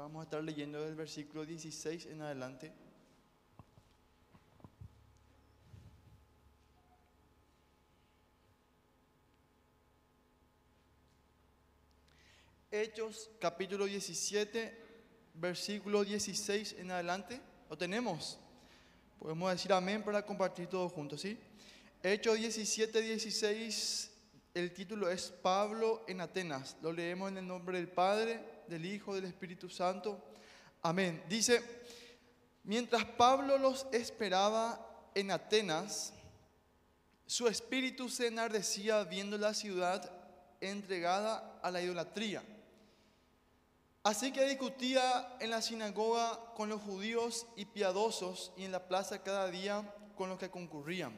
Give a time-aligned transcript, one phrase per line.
[0.00, 2.72] Vamos a estar leyendo del versículo 16 en adelante.
[12.70, 14.74] Hechos capítulo 17,
[15.34, 17.38] versículo 16 en adelante.
[17.68, 18.38] ¿Lo tenemos?
[19.18, 21.38] Podemos decir amén para compartir todos juntos, ¿sí?
[22.02, 24.10] Hechos 17, 16,
[24.54, 26.76] el título es Pablo en Atenas.
[26.82, 30.22] Lo leemos en el nombre del Padre, del Hijo, del Espíritu Santo.
[30.82, 31.22] Amén.
[31.28, 31.62] Dice,
[32.64, 36.12] mientras Pablo los esperaba en Atenas,
[37.26, 40.10] su espíritu se enardecía viendo la ciudad
[40.60, 42.42] entregada a la idolatría.
[44.02, 49.22] Así que discutía en la sinagoga con los judíos y piadosos y en la plaza
[49.22, 51.12] cada día con los que concurrían.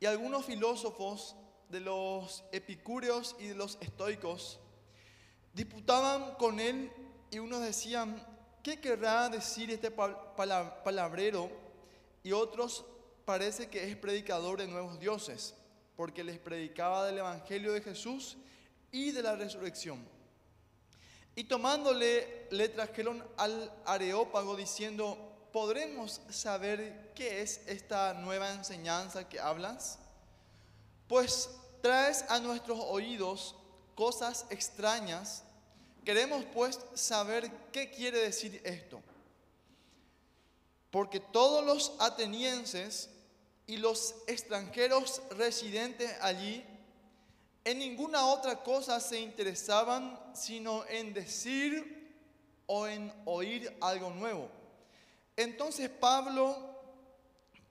[0.00, 1.36] Y algunos filósofos
[1.68, 4.60] de los epicúreos y de los estoicos
[5.54, 6.90] disputaban con él
[7.30, 8.24] y unos decían,
[8.62, 11.50] ¿qué querrá decir este palabrero?
[12.22, 12.84] Y otros
[13.24, 15.54] parece que es predicador de nuevos dioses,
[15.96, 18.36] porque les predicaba del Evangelio de Jesús
[18.90, 20.04] y de la resurrección.
[21.36, 29.40] Y tomándole le trajeron al Areópago diciendo, ¿podremos saber qué es esta nueva enseñanza que
[29.40, 29.98] hablas?
[31.14, 31.48] Pues
[31.80, 33.54] traes a nuestros oídos
[33.94, 35.44] cosas extrañas.
[36.04, 39.00] Queremos pues saber qué quiere decir esto.
[40.90, 43.10] Porque todos los atenienses
[43.68, 46.64] y los extranjeros residentes allí
[47.62, 52.12] en ninguna otra cosa se interesaban sino en decir
[52.66, 54.50] o en oír algo nuevo.
[55.36, 56.58] Entonces Pablo,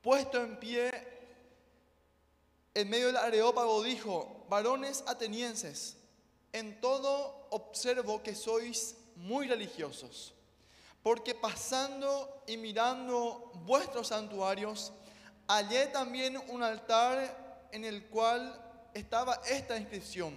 [0.02, 1.13] puesto en pie
[2.74, 5.98] en medio del areópago, dijo, varones atenienses,
[6.52, 10.34] en todo observo que sois muy religiosos,
[11.02, 14.92] porque pasando y mirando vuestros santuarios,
[15.48, 18.60] hallé también un altar en el cual
[18.94, 20.36] estaba esta inscripción,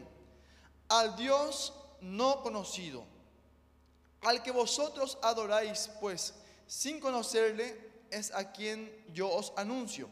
[0.88, 3.04] al Dios no conocido,
[4.22, 6.34] al que vosotros adoráis, pues
[6.66, 7.78] sin conocerle
[8.10, 10.08] es a quien yo os anuncio.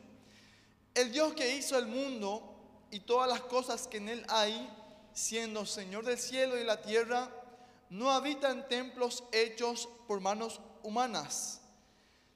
[0.95, 2.43] El Dios que hizo el mundo
[2.91, 4.71] y todas las cosas que en él hay,
[5.13, 7.29] siendo Señor del cielo y la tierra,
[7.91, 11.61] no habita en templos hechos por manos humanas,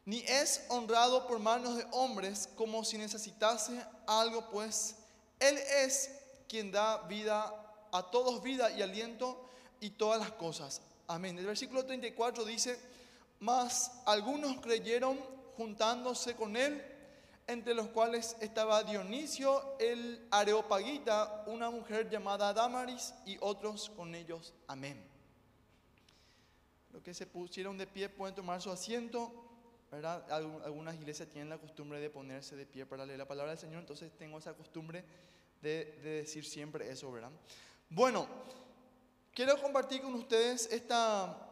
[0.04, 4.96] ni es honrado por manos de hombres como si necesitase algo, pues
[5.38, 6.10] él es
[6.48, 7.54] quien da vida
[7.92, 9.48] a todos, vida y aliento
[9.80, 10.80] y todas las cosas.
[11.06, 11.38] Amén.
[11.38, 12.78] El versículo 34 dice,
[13.40, 15.18] mas algunos creyeron
[15.56, 16.82] juntándose con él,
[17.48, 24.52] entre los cuales estaba Dionisio el Areopagita, una mujer llamada Damaris y otros con ellos.
[24.66, 25.02] Amén.
[26.92, 29.46] Los que se pusieron de pie pueden tomar su asiento.
[29.90, 30.30] ¿verdad?
[30.30, 33.80] Algunas iglesias tienen la costumbre de ponerse de pie para leer la palabra del Señor,
[33.80, 35.02] entonces tengo esa costumbre
[35.62, 37.30] de, decir siempre eso, ¿verdad?
[37.88, 38.28] Bueno,
[39.32, 41.46] quiero compartir con ustedes esta,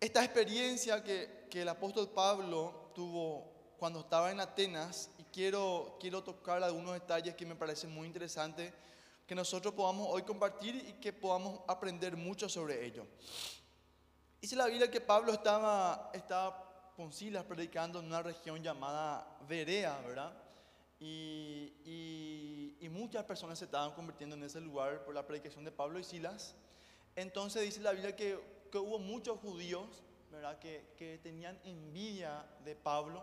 [0.00, 6.62] experiencia que, que el apóstol Pablo tuvo cuando estaba en Atenas y quiero, quiero tocar
[6.62, 8.72] algunos detalles que me parecen muy interesantes
[9.26, 13.06] que nosotros podamos hoy compartir y que podamos aprender mucho sobre ello.
[14.40, 20.00] Dice la Biblia que Pablo estaba, estaba con Silas predicando en una región llamada Berea,
[20.00, 20.32] ¿verdad?
[20.98, 26.00] Y, y, muchas personas se estaban convirtiendo en ese lugar por la predicación de Pablo
[26.00, 26.54] y Silas.
[27.14, 28.40] Entonces dice la Biblia que,
[28.72, 30.58] que hubo muchos judíos ¿verdad?
[30.58, 33.22] Que, que, tenían envidia de Pablo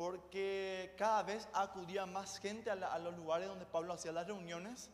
[0.00, 4.88] porque cada vez acudía más gente a, los lugares donde Pablo hacía las reuniones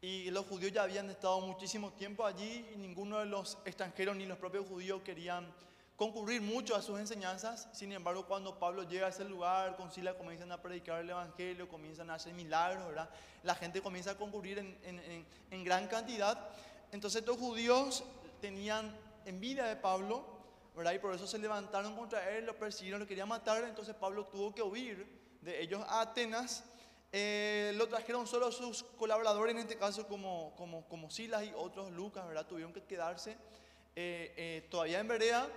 [0.00, 4.26] y los judíos ya habían estado muchísimo tiempo allí y ninguno de los extranjeros ni
[4.26, 5.52] los propios judíos querían
[5.96, 7.68] concurrir mucho a sus enseñanzas.
[7.72, 11.68] Sin embargo, cuando Pablo llega a ese lugar, con Sila comienzan a predicar el Evangelio,
[11.68, 12.94] comienzan a hacer milagros.
[13.42, 16.48] La gente comienza a concurrir en, en, en, gran cantidad.
[16.92, 18.04] Entonces estos judíos
[18.40, 20.33] tenían envidia de Pablo,
[20.74, 20.92] ¿verdad?
[20.92, 23.62] Y por eso se levantaron contra él, lo persiguieron, lo querían matar.
[23.64, 25.06] Entonces Pablo tuvo que huir
[25.40, 26.64] de ellos a Atenas.
[27.12, 31.92] Eh, lo trajeron solo sus colaboradores, en este caso como, como, como Silas y otros,
[31.92, 32.46] Lucas, ¿verdad?
[32.46, 33.36] Tuvieron que quedarse
[33.94, 35.48] eh, eh, todavía en Berea.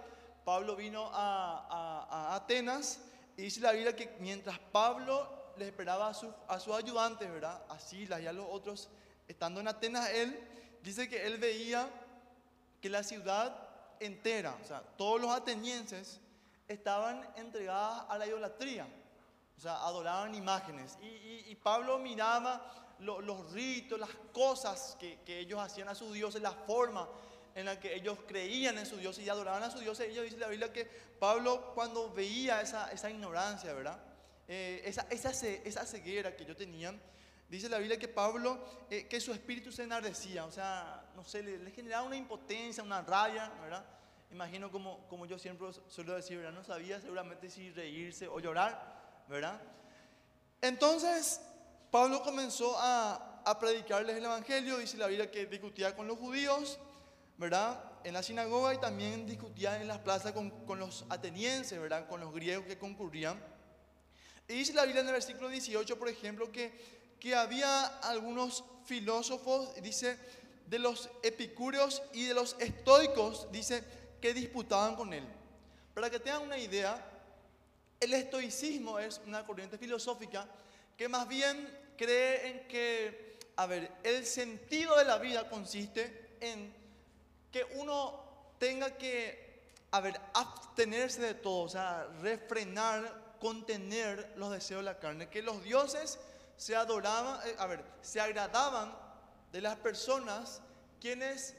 [0.45, 3.01] Pablo vino a, Atenas
[3.35, 5.27] y dice la Biblia que mientras Pablo
[5.57, 7.61] le esperaba a, sus a sus ayudantes, ¿verdad?
[7.67, 8.89] A Silas y a los otros,
[9.27, 10.39] estando en Atenas, él
[10.83, 11.89] dice que él veía
[12.79, 13.66] que la ciudad
[13.99, 16.19] entera, o sea, todos los atenienses
[16.67, 18.87] estaban entregadas a la idolatría,
[19.57, 20.97] o sea, adoraban imágenes.
[21.01, 26.51] Y, Pablo miraba los ritos, las cosas que, que ellos hacían a sus dioses, la
[26.51, 27.09] forma
[27.57, 29.99] en la que ellos creían en su Dios y adoraban a su Dios.
[29.99, 33.99] Ellos dice la Biblia que Pablo cuando veía esa, esa ignorancia, ¿verdad?
[34.47, 37.01] Eh, esa, esa, esa, ceguera que ellos tenían,
[37.49, 41.41] dice la Biblia que Pablo, eh, que su espíritu se enardecía, o sea, no sé,
[41.41, 43.83] le, generaba una impotencia, una rabia, ¿verdad?
[44.29, 46.51] Imagino como, como yo siempre suelo decir, ¿verdad?
[46.51, 49.59] No sabía seguramente si reírse o llorar, ¿verdad?
[50.61, 51.41] Entonces,
[51.89, 56.77] Pablo comenzó a, a predicarles el Evangelio, dice la Biblia que discutía con los judíos,
[57.37, 57.83] ¿verdad?
[58.03, 62.07] En la sinagoga y también discutía en las plazas con, con los atenienses, ¿verdad?
[62.07, 63.43] Con los griegos que concurrían.
[64.47, 69.73] Y dice la Biblia en el versículo 18, por ejemplo, que, que había algunos filósofos,
[69.81, 70.19] dice,
[70.67, 73.83] de los epicúreos y de los estoicos, dice,
[74.21, 75.25] que disputaban con él.
[75.93, 77.03] Para que tengan una idea,
[77.99, 80.47] el estoicismo es una corriente filosófica
[80.97, 81.67] que más bien
[81.97, 86.73] cree en que, a ver, el sentido de la vida consiste en
[87.51, 94.81] que uno tenga que, a ver, abstenerse de todo, o sea, refrenar, contener los deseos
[94.81, 96.19] de la carne, que los dioses
[96.57, 99.06] se adoraban, eh, a ver, se agradaban
[99.51, 100.61] de las personas
[100.99, 101.55] quienes,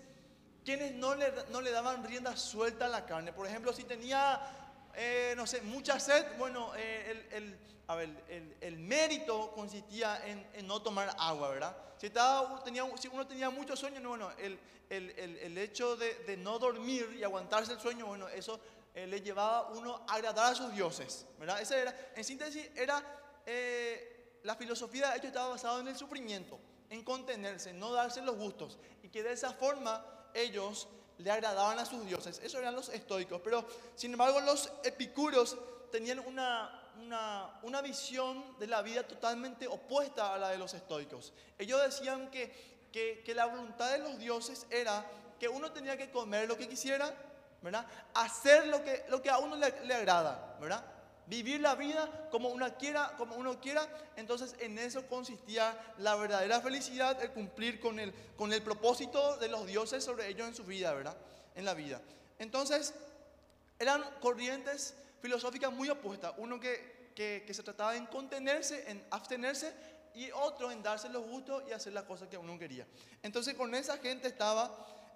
[0.65, 3.33] quienes no, le, no le daban rienda suelta a la carne.
[3.33, 4.41] Por ejemplo, si tenía,
[4.95, 10.21] eh, no sé, mucha sed, bueno, eh, el, el, a ver, el, el, mérito consistía
[10.27, 11.77] en, en, no tomar agua, ¿verdad?
[11.97, 17.17] Si, estaba, tenía, si uno tenía mucho sueño, bueno, el, hecho de, de, no dormir
[17.19, 18.61] y aguantarse el sueño, bueno, eso
[18.95, 21.61] eh, le llevaba uno a agradar a sus dioses, ¿verdad?
[21.61, 23.03] Ese era, en síntesis, era
[24.43, 26.59] la filosofía de estaba basada en el sufrimiento,
[26.91, 30.05] en contenerse, no darse los gustos, y que de esa forma
[30.35, 30.89] ellos
[31.19, 32.41] le agradaban a sus dioses.
[32.43, 33.65] Eso eran los estoicos, pero
[33.95, 35.57] sin embargo los epicúreos
[35.91, 41.33] tenían una, una, una, visión de la vida totalmente opuesta a la de los estoicos.
[41.59, 45.05] Ellos decían que, que, que la voluntad de los dioses era
[45.39, 47.13] que uno tenía que comer lo que quisiera,
[47.63, 47.87] ¿verdad?
[48.15, 50.85] Hacer lo que, lo que a uno le, le, agrada, ¿verdad?
[51.29, 53.89] Vivir la vida como uno, quiera.
[54.17, 60.03] Entonces en eso consistía la verdadera felicidad, el cumplir con el, propósito de los dioses
[60.03, 61.17] sobre ellos en su vida, ¿verdad?
[61.55, 62.01] En la vida.
[62.39, 62.95] Entonces
[63.79, 66.33] eran corrientes filosóficas muy opuestas.
[66.39, 69.75] Uno que se trataba en contenerse, en abstenerse,
[70.19, 72.85] y otro en darse los gustos y hacer las cosas que uno quería.
[73.23, 74.69] Entonces con esa gente estaba,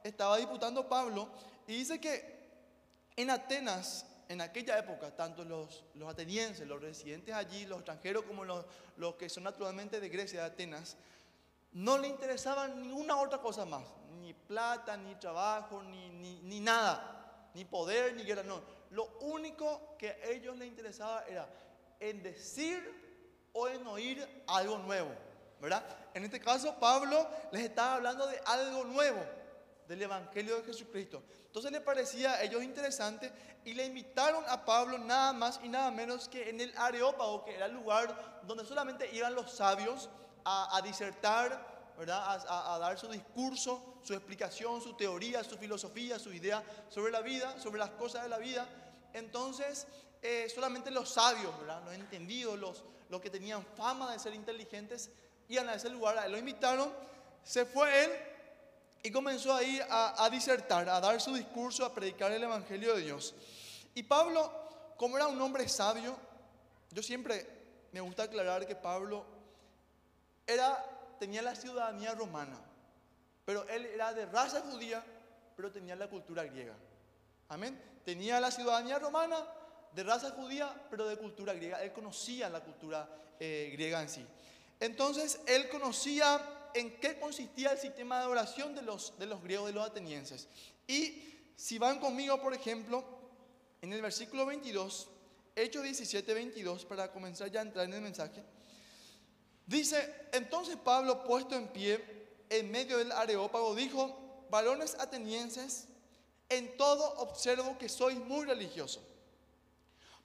[0.04, 1.28] estaba disputando Pablo
[1.66, 2.40] y dice que
[3.16, 8.64] en Atenas, en aquella época, tanto los, atenienses, los residentes allí, los extranjeros como los,
[9.16, 10.96] que son naturalmente de Grecia, de Atenas,
[11.72, 13.84] no le interesaba ninguna otra cosa más,
[14.20, 18.62] ni plata, ni trabajo, ni, ni, ni nada, ni poder, ni guerra, no.
[18.90, 21.48] Lo único que a ellos les interesaba era
[21.98, 25.10] en decir o en oír algo nuevo,
[25.60, 25.84] ¿verdad?
[26.14, 29.24] En este caso, Pablo les estaba hablando de algo nuevo,
[29.92, 31.22] del Evangelio de Jesucristo.
[31.46, 33.30] Entonces le parecía a ellos interesante
[33.62, 37.54] y le invitaron a Pablo nada más y nada menos que en el Areópago, que
[37.54, 40.08] era el lugar donde solamente iban los sabios
[40.46, 42.42] a, disertar, ¿verdad?
[42.48, 47.20] A, a, dar su discurso, su explicación, su teoría, su filosofía, su idea sobre la
[47.20, 48.66] vida, sobre las cosas de la vida.
[49.12, 49.86] Entonces,
[50.22, 51.82] eh, solamente los sabios, ¿verdad?
[51.84, 55.10] los entendidos, los, los que tenían fama de ser inteligentes,
[55.48, 56.90] iban a ese lugar, lo invitaron,
[57.44, 58.31] se fue él
[59.02, 63.34] y comenzó ahí a, disertar, a dar su discurso, a predicar el Evangelio de Dios.
[63.94, 64.52] Y Pablo,
[64.96, 66.16] como era un hombre sabio,
[66.90, 67.46] yo siempre
[67.90, 69.24] me gusta aclarar que Pablo
[70.46, 70.84] era,
[71.18, 72.58] tenía la ciudadanía romana,
[73.44, 75.04] pero él era de raza judía,
[75.56, 76.74] pero tenía la cultura griega.
[77.48, 77.80] Amén.
[78.04, 79.44] Tenía la ciudadanía romana,
[79.92, 81.82] de raza judía, pero de cultura griega.
[81.82, 83.08] Él conocía la cultura
[83.40, 84.26] eh, griega en sí.
[84.80, 86.40] Entonces, él conocía
[86.74, 90.48] en qué consistía el sistema de oración de los, de los griegos, de los atenienses.
[90.86, 93.04] Y si van conmigo, por ejemplo,
[93.80, 95.08] en el versículo 22,
[95.54, 98.42] Hechos 17, 22, para comenzar ya a entrar en el mensaje,
[99.66, 105.88] dice, entonces Pablo, puesto en pie en medio del areópago, dijo, varones atenienses,
[106.48, 109.02] en todo observo que sois muy religiosos,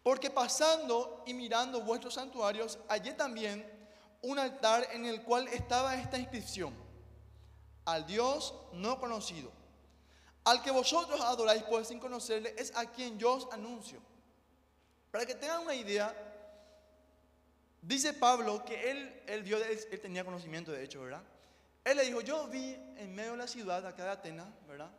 [0.03, 3.76] porque pasando y mirando vuestros santuarios, hallé también
[4.21, 6.73] un altar en el cual estaba esta inscripción,
[7.85, 9.51] al Dios no conocido.
[10.43, 14.01] Al que vosotros adoráis pues sin conocerle es a quien yo os anuncio.
[15.11, 16.13] Para que tengan una idea,
[17.81, 21.23] dice Pablo que él, él, vio, él, tenía conocimiento de hecho, ¿verdad?
[21.83, 24.91] Él le dijo, yo vi en medio de la ciudad, acá de Atenas, ¿verdad?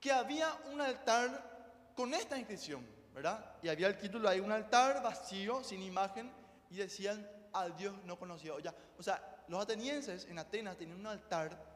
[0.00, 3.56] Que había un altar con esta inscripción, ¿verdad?
[3.62, 6.32] Y había el título ahí, un altar vacío, sin imagen,
[6.70, 8.58] y decían al Dios no conocido.
[8.58, 11.72] Ya, o sea, los atenienses en Atenas tenían un altar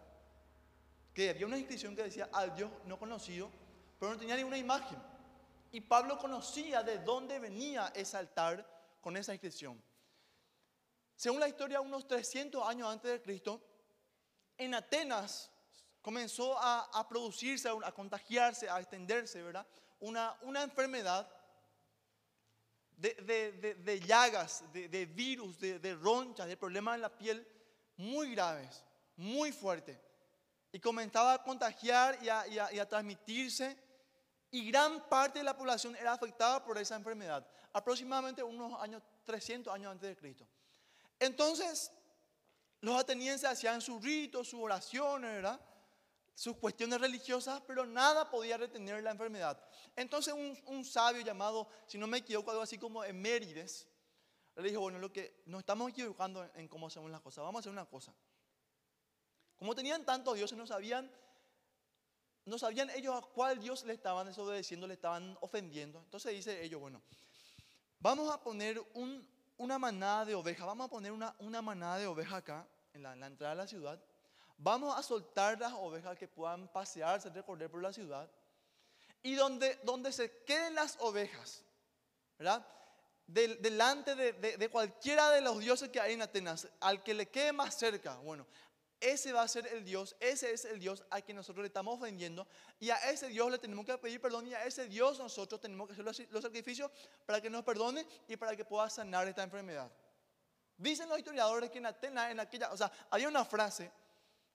[1.13, 3.51] que había una inscripción que decía al Dios no conocido,
[3.99, 4.99] pero no tenía ninguna imagen.
[5.73, 8.67] Y Pablo conocía de dónde venía ese altar
[9.01, 9.83] con esa inscripción.
[11.15, 13.63] Según la historia, unos 300 años antes de Cristo,
[14.59, 15.51] en Atenas
[16.03, 19.67] comenzó a, producirse, a, contagiarse, a extenderse, ¿verdad?
[20.01, 21.29] Una, una enfermedad
[22.97, 27.47] de, llagas, de, virus, de, ronchas, de problemas en la piel
[27.97, 28.85] muy graves,
[29.17, 29.99] muy fuertes.
[30.73, 33.77] Y comenzaba a contagiar y a, transmitirse.
[34.51, 37.47] Y gran parte de la población era afectada por esa enfermedad.
[37.73, 40.47] Aproximadamente unos años, 300 años antes de Cristo.
[41.19, 41.91] Entonces,
[42.81, 45.61] los atenienses hacían sus ritos, sus oraciones, ¿verdad?
[46.37, 49.59] Sus cuestiones religiosas, pero nada podía retener la enfermedad.
[49.97, 50.35] Entonces
[50.67, 53.89] un, sabio llamado, si no me equivoco, algo así como Emérides,
[54.55, 57.61] le dijo, bueno, lo que nos estamos equivocando en, cómo hacemos las cosas, vamos a
[57.61, 58.15] hacer una cosa.
[59.57, 61.11] Como tenían tantos dioses, no sabían,
[62.45, 66.01] no sabían ellos a cuál Dios le estaban desobedeciendo, le estaban ofendiendo.
[66.01, 67.01] Entonces dice ellos, bueno,
[67.99, 68.79] vamos a poner
[69.57, 73.15] una manada de ovejas, vamos a poner una, una manada de ovejas acá, en la,
[73.15, 73.99] en la entrada de la ciudad,
[74.59, 78.29] Vamos a soltar las ovejas que puedan pasearse, recorrer por la ciudad.
[79.23, 81.63] Y donde, donde se queden las ovejas,
[82.39, 82.67] ¿verdad?
[83.27, 87.75] delante de, cualquiera de los dioses que hay en Atenas, al que le quede más
[87.77, 88.47] cerca, bueno,
[89.01, 91.97] ese va a ser el Dios, ese es el Dios a quien nosotros le estamos
[91.97, 92.47] ofendiendo
[92.79, 95.87] y a ese Dios le tenemos que pedir perdón y a ese Dios nosotros tenemos
[95.87, 96.91] que hacer los, los sacrificios
[97.27, 99.91] para que nos perdone y para que pueda sanar esta enfermedad.
[100.79, 103.91] Dicen los historiadores que en Atenas, en aquella, o sea, había una frase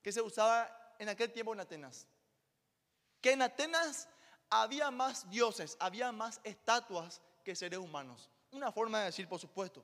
[0.02, 2.08] que se usaba en aquel tiempo en Atenas.
[3.22, 4.08] Que en Atenas
[4.50, 8.30] había más dioses, había más estatuas que seres humanos.
[8.52, 9.84] Una forma de decir, por supuesto.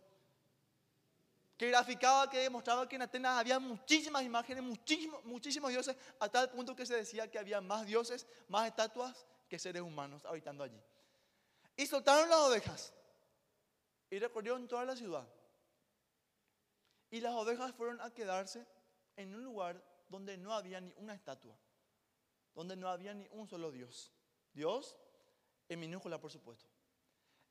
[1.58, 6.52] Que graficaba, que demostraba que en Atenas había muchísimas imágenes, muchísimos, muchísimos dioses, a tal
[6.52, 10.80] punto que se decía que había más dioses, más estatuas que seres humanos habitando allí.
[11.76, 12.94] Y soltaron las ovejas
[14.10, 15.28] y recorrieron toda la ciudad.
[17.10, 18.66] Y las ovejas fueron a quedarse
[19.16, 21.58] en un lugar donde no había ni una estatua,
[22.54, 24.12] donde no había ni un solo Dios.
[24.54, 24.96] Dios
[25.70, 26.68] en minúscula, por supuesto.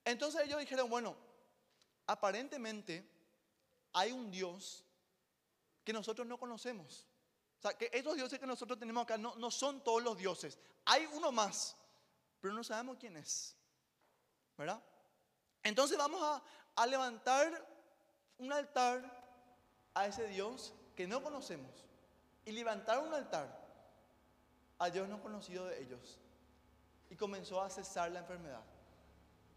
[0.05, 1.17] Entonces ellos dijeron, bueno,
[2.07, 3.09] aparentemente
[3.93, 4.85] hay un Dios
[5.85, 7.07] que nosotros no conocemos.
[7.59, 10.59] O sea, que estos dioses que nosotros tenemos acá no, no son todos los dioses.
[10.85, 11.77] Hay uno más,
[12.41, 13.57] pero no sabemos quién es.
[14.57, 14.83] ¿Verdad?
[15.63, 16.43] Entonces vamos a,
[16.75, 17.67] a levantar
[18.39, 19.25] un altar
[19.95, 21.86] a ese Dios que no conocemos
[22.47, 23.67] y levantaron un altar
[24.79, 26.19] a Dios no conocido de ellos.
[27.11, 28.63] Y comenzó a cesar la enfermedad.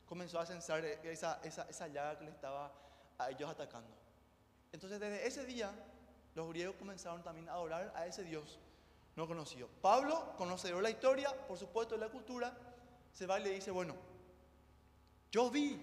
[0.08, 2.74] Comenzó a cesar esa, esa, esa llaga que le estaba
[3.18, 3.96] a ellos atacando.
[4.72, 5.72] Entonces desde ese día
[6.36, 8.60] los griegos comenzaron también a adorar a ese Dios
[9.16, 9.68] no conocido.
[9.82, 12.56] Pablo, conocedor la historia, por supuesto de la cultura,
[13.12, 13.96] se va y le dice, bueno,
[15.32, 15.80] yo vi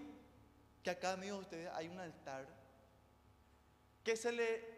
[0.83, 2.47] que acá medio de ustedes hay un altar
[4.03, 4.76] que se le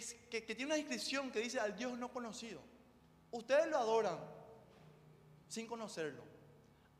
[0.00, 2.62] que, tiene una inscripción que dice al Dios no conocido.
[3.30, 4.18] Ustedes lo adoran
[5.48, 6.24] sin conocerlo.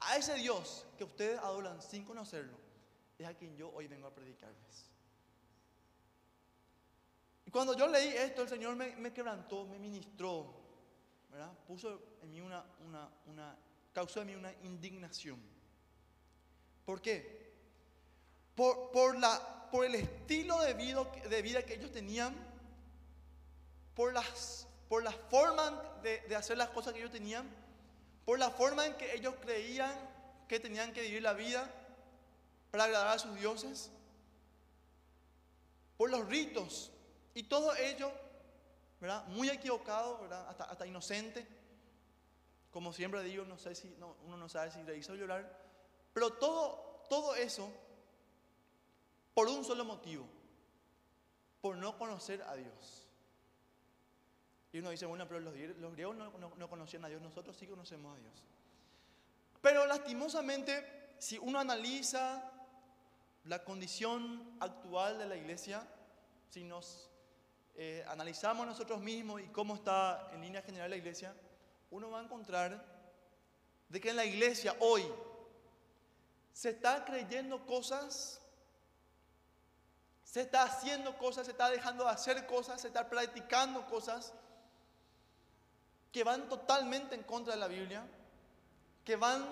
[0.00, 2.58] A ese Dios que ustedes adoran sin conocerlo,
[3.18, 4.90] es a quien yo hoy vengo a predicarles.
[7.46, 10.60] Y cuando yo leí esto, el Señor me, quebrantó, me ministró.
[11.66, 12.66] Puso en mí una,
[13.94, 15.40] causó en mí una indignación.
[16.84, 17.52] ¿Por qué?
[18.54, 22.51] Por, por, la, por el estilo de vida, de vida que ellos tenían
[23.94, 25.70] por, las, por la forma
[26.02, 27.48] de, de hacer las cosas que ellos tenían,
[28.24, 29.94] por la forma en que ellos creían
[30.48, 31.68] que tenían que vivir la vida
[32.70, 33.90] para agradar a sus dioses,
[35.96, 36.90] por los ritos
[37.34, 38.12] y todo ello,
[39.00, 39.26] ¿verdad?
[39.28, 40.48] Muy equivocado, ¿verdad?
[40.48, 41.46] Hasta, hasta inocente.
[42.70, 45.58] Como siempre digo, no sé si no, uno no sabe si le hizo llorar,
[46.12, 47.70] pero todo, todo eso
[49.34, 50.26] por un solo motivo,
[51.60, 53.01] por no conocer a Dios.
[54.72, 58.20] Y uno dice, bueno, pero los, griegos no, conocían a Dios, nosotros sí conocemos a
[58.20, 58.44] Dios.
[59.60, 62.50] Pero lastimosamente, si uno analiza
[63.44, 65.86] la condición actual de la iglesia,
[66.48, 67.10] si nos
[67.74, 71.34] eh, analizamos nosotros mismos y cómo está en línea general la iglesia,
[71.90, 72.82] uno va a encontrar
[73.90, 75.04] de que en la iglesia hoy
[76.54, 78.40] se está creyendo cosas,
[80.24, 84.32] se está haciendo cosas, se está dejando de hacer cosas, se está practicando cosas
[86.12, 88.06] que van totalmente en contra de la Biblia,
[89.04, 89.44] que van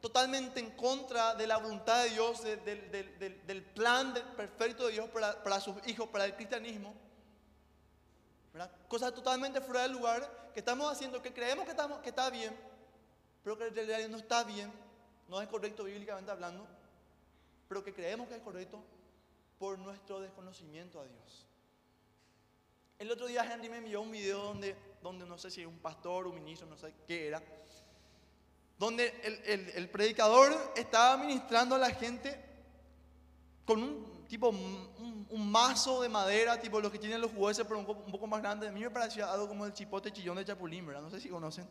[0.00, 5.76] totalmente en contra de la voluntad de Dios, del plan perfecto de Dios para, sus
[5.86, 6.92] hijos, para el cristianismo.
[8.52, 8.70] ¿verdad?
[8.88, 12.54] Cosas totalmente fuera del lugar que estamos haciendo, que creemos que, estamos, que está bien,
[13.44, 14.72] pero que en realidad no está bien,
[15.28, 16.66] no es correcto bíblicamente hablando,
[17.68, 18.82] pero que creemos que es correcto
[19.58, 21.46] por nuestro desconocimiento a Dios.
[23.02, 26.28] El otro día Henry me envió un video donde, donde no sé si un pastor,
[26.28, 27.42] un ministro, no sé qué era,
[28.78, 29.12] donde
[29.74, 32.40] el, predicador estaba ministrando a la gente
[33.64, 37.86] con un tipo, un, mazo de madera, tipo los que tienen los jueces, pero un,
[37.86, 38.68] poco más grande.
[38.68, 41.02] A mí me parecía algo como el chipote chillón de Chapulín, ¿verdad?
[41.02, 41.68] No sé si conocen.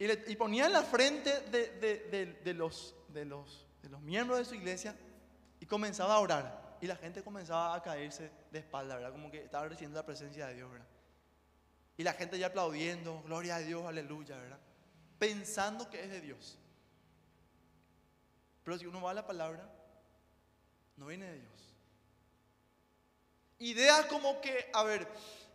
[0.00, 4.56] Y, ponía en la frente de, de, de, de, los, de los miembros de su
[4.56, 4.96] iglesia
[5.60, 6.65] y comenzaba a orar.
[6.80, 9.12] Y la gente comenzaba a caerse de espalda, ¿verdad?
[9.12, 10.86] Como que estaba recibiendo la presencia de Dios, ¿verdad?
[11.96, 14.58] Y la gente ya aplaudiendo, gloria a Dios, aleluya, ¿verdad?
[15.18, 16.58] Pensando que es de Dios.
[18.62, 19.66] Pero si uno va a la palabra,
[20.96, 21.74] no viene de Dios.
[23.58, 25.08] Ideas como que, a ver,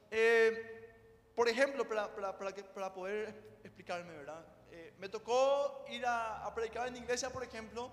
[0.10, 4.44] eh, por ejemplo, para, para, para, poder explicarme, ¿verdad?
[4.72, 7.92] Eh, me tocó ir a predicar en iglesia, por ejemplo,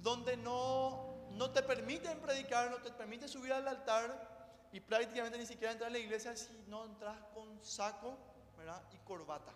[0.00, 1.07] donde no,
[1.38, 5.88] no te permiten predicar, no te permiten subir al altar y prácticamente ni siquiera entrar
[5.88, 8.18] a la iglesia si no entras con saco
[8.56, 8.82] ¿verdad?
[8.92, 9.52] y corbata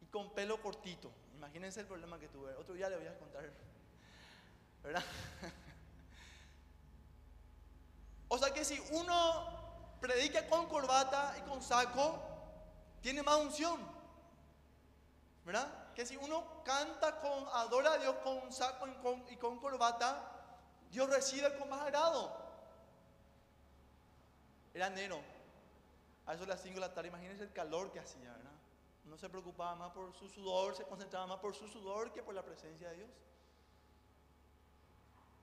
[0.00, 1.12] y con pelo cortito.
[1.34, 2.54] Imagínense el problema que tuve.
[2.54, 3.50] Otro día le voy a contar.
[4.82, 5.04] ¿Verdad?
[8.28, 12.18] o sea que si uno predica con corbata y con saco,
[13.02, 13.78] tiene más unción.
[15.44, 15.79] ¿Verdad?
[15.94, 18.86] Que si uno canta con, adora a Dios con saco
[19.28, 20.30] y con, corbata,
[20.90, 22.38] Dios recibe con más agrado.
[24.72, 25.20] Era enero,
[26.26, 28.52] a eso las 5 de la tarde, imagínense el calor que hacía, ¿verdad?
[29.04, 32.34] No se preocupaba más por su sudor, se concentraba más por su sudor que por
[32.34, 33.10] la presencia de Dios.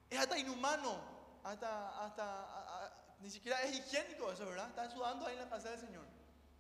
[0.10, 0.98] Es hasta inhumano,
[1.44, 4.70] hasta, hasta ni siquiera es higiénico eso, ¿verdad?
[4.70, 6.06] Están sudando ahí en la casa del Señor,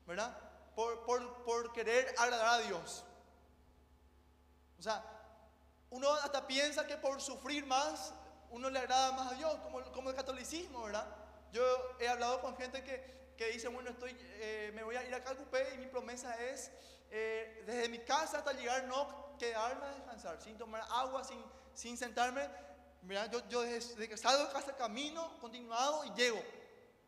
[0.06, 0.38] ¿verdad?
[0.76, 3.06] Por, por, por querer agradar a Dios.
[4.80, 5.04] O sea,
[5.90, 8.14] uno hasta piensa que por sufrir más,
[8.52, 9.56] uno le agrada más a Dios,
[9.94, 11.08] como, el catolicismo, ¿verdad?
[11.52, 11.64] Yo
[12.00, 15.24] he hablado con gente que, que dice, bueno, estoy, eh, me voy a ir a
[15.24, 16.72] Calcupé y mi promesa es,
[17.10, 21.98] eh, desde mi casa hasta llegar, no quedarme a descansar, sin tomar agua, sin, sin
[21.98, 22.48] sentarme.
[23.04, 23.32] ¿verdad?
[23.32, 26.42] Yo, yo que salgo de casa camino continuado y llego.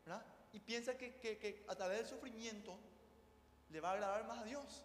[0.06, 0.24] ¿verdad?
[0.52, 2.78] Y piensa que, que a través del sufrimiento
[3.68, 4.84] le va a agradar más a Dios.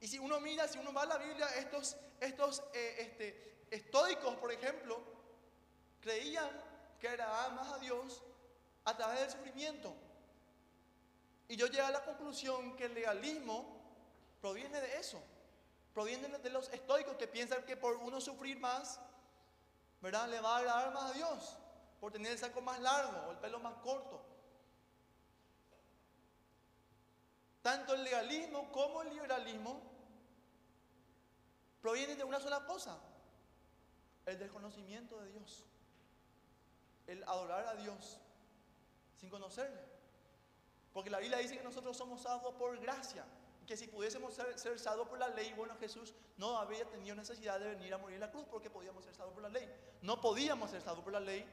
[0.00, 4.36] Y si uno mira, si uno va a la Biblia, estos, estos eh, este, estoicos,
[4.36, 5.00] por ejemplo,
[6.00, 6.50] creían
[7.00, 8.22] que era más a Dios
[8.84, 9.94] a través del sufrimiento.
[11.48, 13.76] Y yo llegué a la conclusión que el legalismo
[14.40, 15.22] proviene de eso.
[15.94, 19.00] Proviene de los estoicos que piensan que por uno sufrir más,
[20.02, 20.28] ¿verdad?
[20.28, 21.56] Le va a agradar más a Dios.
[22.00, 24.22] Por tener el saco más largo o el pelo más corto.
[27.66, 29.82] Tanto el legalismo como el liberalismo
[31.82, 32.96] provienen de una sola cosa,
[34.24, 35.64] el desconocimiento de Dios,
[37.08, 38.20] el adorar a Dios
[39.16, 39.80] sin conocerle.
[40.92, 43.24] Porque la Biblia dice que nosotros somos salvos por gracia,
[43.66, 47.70] que si pudiésemos ser, salvos por la ley, bueno, Jesús no habría tenido necesidad de
[47.70, 49.68] venir a morir en la cruz porque podíamos ser salvos por la ley.
[50.02, 51.44] No podíamos ser salvos por la ley,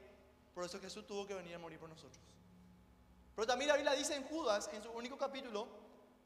[0.54, 2.22] por eso Jesús tuvo que venir a morir por nosotros.
[3.34, 5.82] Pero también la Biblia dice en Judas, en su único capítulo,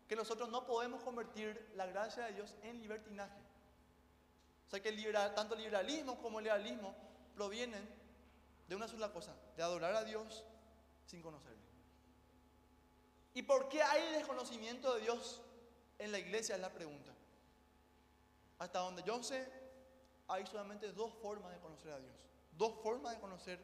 [0.09, 3.39] que nosotros no podemos convertir la gracia de Dios en libertinaje.
[4.67, 4.93] O sea que
[5.35, 6.95] tanto liberalismo como el legalismo
[7.35, 7.87] provienen
[8.67, 10.45] de una sola cosa, de adorar a Dios
[11.07, 11.59] sin conocerle.
[13.35, 15.43] ¿Y por qué hay desconocimiento de Dios
[15.99, 16.55] en la iglesia?
[16.55, 17.13] Es la pregunta.
[18.59, 19.51] Hasta donde yo sé,
[20.27, 22.15] hay solamente dos formas de conocer a Dios.
[22.53, 23.63] Dos formas de conocer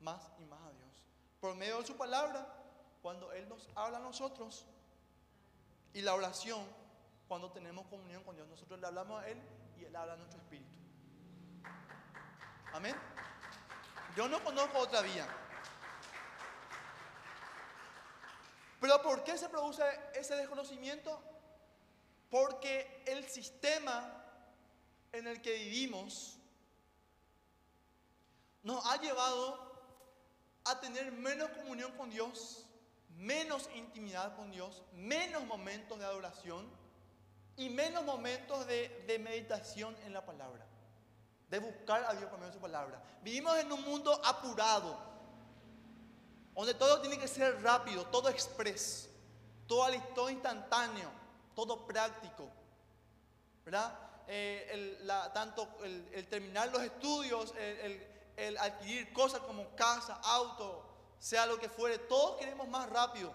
[0.00, 0.90] más y más a Dios.
[1.40, 2.46] Por medio de su palabra,
[3.02, 4.66] cuando Él nos habla a nosotros,
[5.96, 6.62] y la oración,
[7.26, 9.42] cuando tenemos comunión con Dios, nosotros le hablamos a Él
[9.78, 10.70] y Él habla a nuestro espíritu.
[12.74, 12.94] Amén.
[14.14, 15.26] Yo no conozco otra vía.
[18.78, 21.18] Pero ¿por qué se produce ese desconocimiento?
[22.28, 24.22] Porque el sistema
[25.12, 26.36] en el que vivimos
[28.62, 29.80] nos ha llevado
[30.66, 32.65] a tener menos comunión con Dios
[33.16, 36.66] menos intimidad con Dios, menos momentos de adoración
[37.56, 40.66] y menos momentos de, meditación en la palabra,
[41.48, 43.02] de buscar a Dios por medio de su palabra.
[43.22, 44.98] Vivimos en un mundo apurado,
[46.54, 49.08] donde todo tiene que ser rápido, todo express,
[49.66, 51.10] todo, instantáneo,
[51.54, 52.50] todo práctico,
[53.64, 53.98] ¿verdad?
[54.28, 54.98] Eh,
[55.32, 60.85] tanto el, terminar los estudios, el, el adquirir cosas como casa, auto,
[61.18, 63.32] sea lo que fuere, todos queremos más rápido.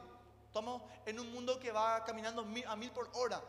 [0.48, 3.41] Estamos en un mundo que va caminando a mil por hora.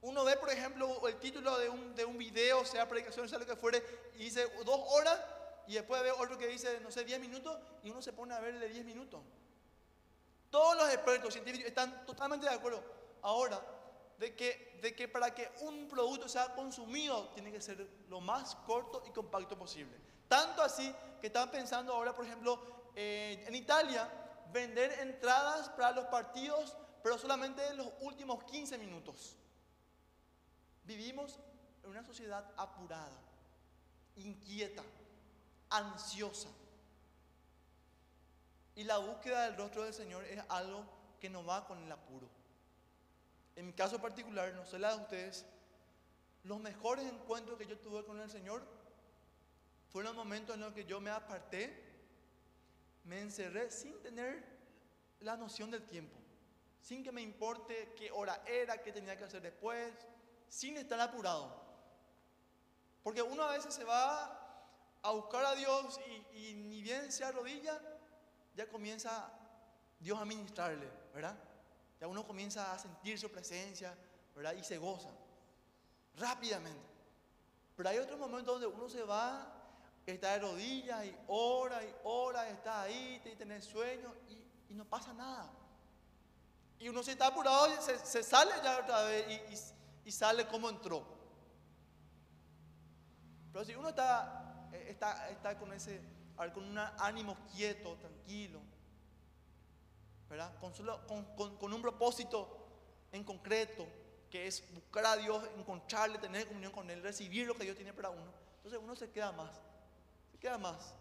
[0.00, 3.46] Uno ve, por ejemplo, el título de un, de un video, sea predicación, sea lo
[3.46, 3.82] que fuere,
[4.14, 5.18] y dice dos horas,
[5.66, 8.40] y después ve otro que dice, no sé, diez minutos, y uno se pone a
[8.40, 9.20] verle diez minutos.
[10.50, 12.82] Todos los expertos científicos están totalmente de acuerdo
[13.22, 13.60] ahora
[14.18, 18.54] de que, de que para que un producto sea consumido tiene que ser lo más
[18.66, 19.96] corto y compacto posible.
[20.28, 22.60] Tanto así que están pensando ahora, por ejemplo,
[22.94, 24.08] eh, en Italia,
[24.52, 29.36] vender entradas para los partidos, pero solamente en los últimos 15 minutos.
[30.84, 31.38] Vivimos
[31.82, 33.18] en una sociedad apurada,
[34.16, 34.82] inquieta,
[35.70, 36.48] ansiosa.
[38.74, 40.84] Y la búsqueda del rostro del Señor es algo
[41.20, 42.28] que no va con el apuro.
[43.56, 45.44] En mi caso particular, no sé la de ustedes,
[46.44, 48.77] los mejores encuentros que yo tuve con el Señor
[49.88, 51.84] fueron los momentos en los que yo me aparté,
[53.04, 54.44] me encerré sin tener
[55.20, 56.16] la noción del tiempo,
[56.80, 59.92] sin que me importe qué hora era, qué tenía que hacer después,
[60.48, 61.66] sin estar apurado.
[63.02, 64.48] Porque uno a veces se va
[65.02, 65.98] a buscar a Dios
[66.32, 67.80] y, ni bien se arrodilla,
[68.54, 69.32] ya comienza
[69.98, 71.36] Dios a ministrarle, ¿verdad?
[72.00, 73.96] Ya uno comienza a sentir su presencia,
[74.34, 74.54] ¿verdad?
[74.54, 75.10] Y se goza
[76.16, 76.86] rápidamente.
[77.76, 79.57] Pero hay otros momentos donde uno se va,
[80.12, 85.12] está de rodillas y ora y ora, está ahí, y tiene sueño y, no pasa
[85.12, 85.50] nada.
[86.78, 91.18] Y uno se está apurado y se, sale ya otra vez y sale como entró.
[93.52, 96.00] Pero si uno está, eh, está, está con ese,
[96.54, 98.60] con un ánimo quieto, tranquilo,
[100.28, 100.56] ¿verdad?
[100.60, 102.68] Con, solo, con, un propósito
[103.10, 103.86] en concreto,
[104.30, 107.92] que es buscar a Dios, encontrarle, tener comunión con Él, recibir lo que Dios tiene
[107.92, 108.32] para uno.
[108.58, 109.60] Entonces uno se queda más,
[110.40, 110.94] queda más.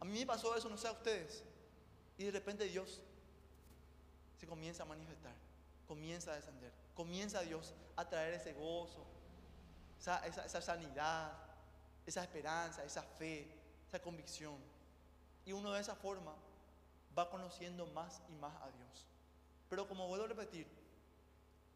[0.00, 1.42] A mí me pasó eso, no sé a ustedes.
[2.18, 3.00] Y de repente Dios
[4.38, 5.34] se comienza a manifestar,
[5.86, 9.04] comienza a descender comienza Dios a traer ese gozo,
[9.98, 11.32] esa, sanidad,
[12.06, 13.50] esa esperanza, esa fe,
[13.88, 14.56] esa convicción.
[15.44, 16.34] Y uno de esa forma
[17.16, 19.06] va conociendo más y más a Dios.
[19.68, 20.66] Pero como vuelvo a repetir,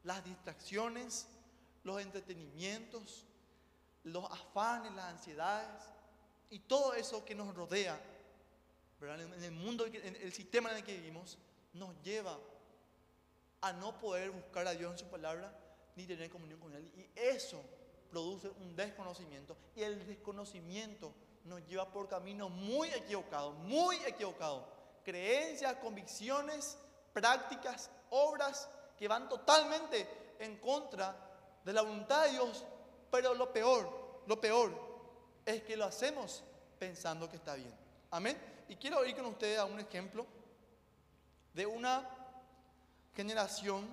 [0.04, 1.26] las distracciones,
[1.82, 3.26] los entretenimientos,
[4.04, 5.82] los afanes, las ansiedades
[6.50, 8.00] y todo eso que nos rodea,
[9.00, 11.38] en el mundo, en el sistema en el que vivimos,
[11.72, 12.38] nos lleva
[13.60, 15.52] a no poder buscar a Dios en su palabra
[15.94, 16.90] ni tener comunión con Él.
[16.96, 17.62] Y eso
[18.10, 19.56] produce un desconocimiento.
[19.76, 21.12] Y el desconocimiento
[21.44, 24.64] nos lleva por caminos muy equivocados, muy equivocados.
[25.04, 26.78] Creencias, convicciones,
[27.12, 31.16] prácticas, obras que van totalmente en contra
[31.64, 32.64] de la voluntad de Dios.
[33.10, 34.87] Pero lo peor, lo peor
[35.48, 36.42] es que lo hacemos
[36.78, 37.74] pensando que está bien.
[38.10, 38.36] Amén.
[38.68, 40.26] Y quiero ir con ustedes a un ejemplo
[41.54, 42.08] de una
[43.14, 43.88] generación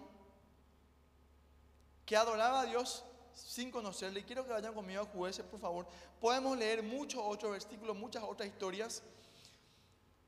[2.05, 4.19] que adoraba a Dios sin conocerle.
[4.19, 5.87] Y quiero que vayan conmigo a jueces, por favor.
[6.19, 9.01] Podemos leer muchos otros versículos, muchas otras historias,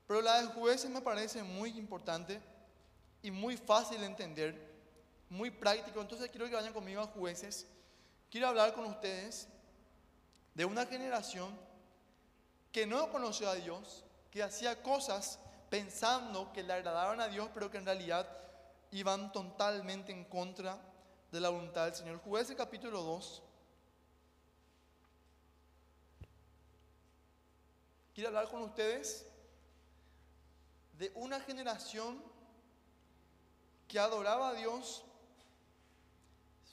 [0.06, 2.40] pero la de jueces me parece muy importante
[3.20, 4.58] y muy fácil de entender,
[5.28, 6.00] muy práctico.
[6.00, 7.66] Entonces quiero que vayan conmigo a jueces.
[8.30, 9.46] Quiero hablar con ustedes
[10.58, 11.56] de una generación
[12.72, 15.38] que no conoció a Dios, que hacía cosas
[15.70, 18.28] pensando que le agradaban a Dios, pero que en realidad
[18.90, 20.76] y van totalmente en contra
[21.30, 22.18] de la voluntad del Señor.
[22.24, 23.42] Jueces capítulo 2.
[28.12, 29.26] Quiero hablar con ustedes
[30.98, 32.20] de una generación
[33.86, 35.04] que adoraba a Dios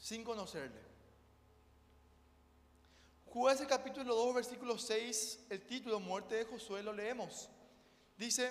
[0.02, 0.85] sin conocerle.
[3.36, 7.50] Jueces capítulo 2, versículo 6, el título Muerte de Josué lo leemos.
[8.15, 8.50] Dice,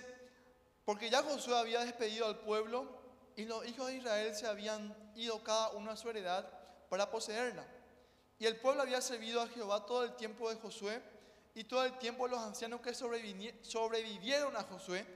[0.85, 2.87] porque ya Josué había despedido al pueblo
[3.35, 6.47] y los hijos de Israel se habían ido cada uno a su heredad
[6.91, 7.67] para poseerla.
[8.39, 11.01] Y el pueblo había servido a Jehová todo el tiempo de Josué
[11.55, 15.07] y todo el tiempo los ancianos que sobrevivieron a Josué,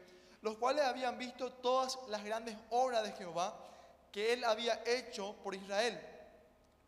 [0.41, 3.55] los cuales habían visto todas las grandes obras de Jehová
[4.13, 6.01] que él había hecho por Israel.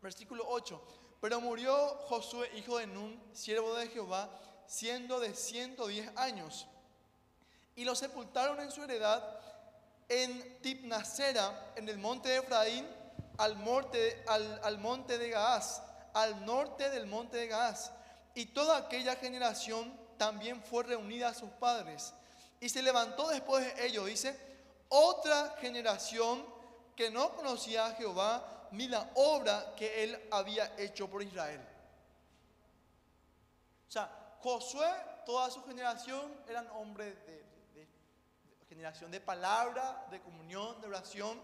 [0.01, 1.00] Versículo 8.
[1.21, 1.73] Pero murió
[2.07, 4.27] Josué, hijo de Nun, siervo de Jehová,
[4.65, 6.65] siendo de 110 años.
[7.75, 9.23] Y lo sepultaron en su heredad
[10.09, 12.85] en Tipnacera, en el monte de Efraín,
[13.37, 15.81] al, monte, al, monte de Gaás,
[16.13, 17.91] al norte del monte de Gaás.
[18.33, 22.13] Y toda aquella generación también fue reunida a sus padres.
[22.59, 24.37] Y se levantó después de ello, dice,
[24.89, 26.45] otra generación
[26.95, 31.61] que no conocía a Jehová ni la obra que él había hecho por Israel.
[33.87, 34.87] O sea, Josué,
[35.25, 37.41] toda su generación eran hombres de
[38.71, 41.37] generación de palabra, de comunión, de oración.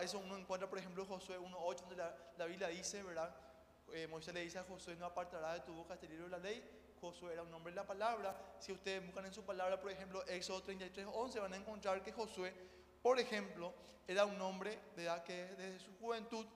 [0.00, 3.34] Eso uno encuentra, por ejemplo, Josué 1.8, donde la, la, Biblia dice, ¿verdad?
[3.92, 6.38] Eh, Moisés le dice a Josué, no apartará de tu boca este libro de la
[6.38, 6.62] ley.
[7.00, 8.36] Josué era un hombre de la palabra.
[8.60, 12.54] Si ustedes buscan en su palabra, por ejemplo, Éxodo 33.11, van a encontrar que Josué,
[13.04, 13.74] por ejemplo,
[14.08, 14.78] era un hombre
[15.26, 16.46] que desde su juventud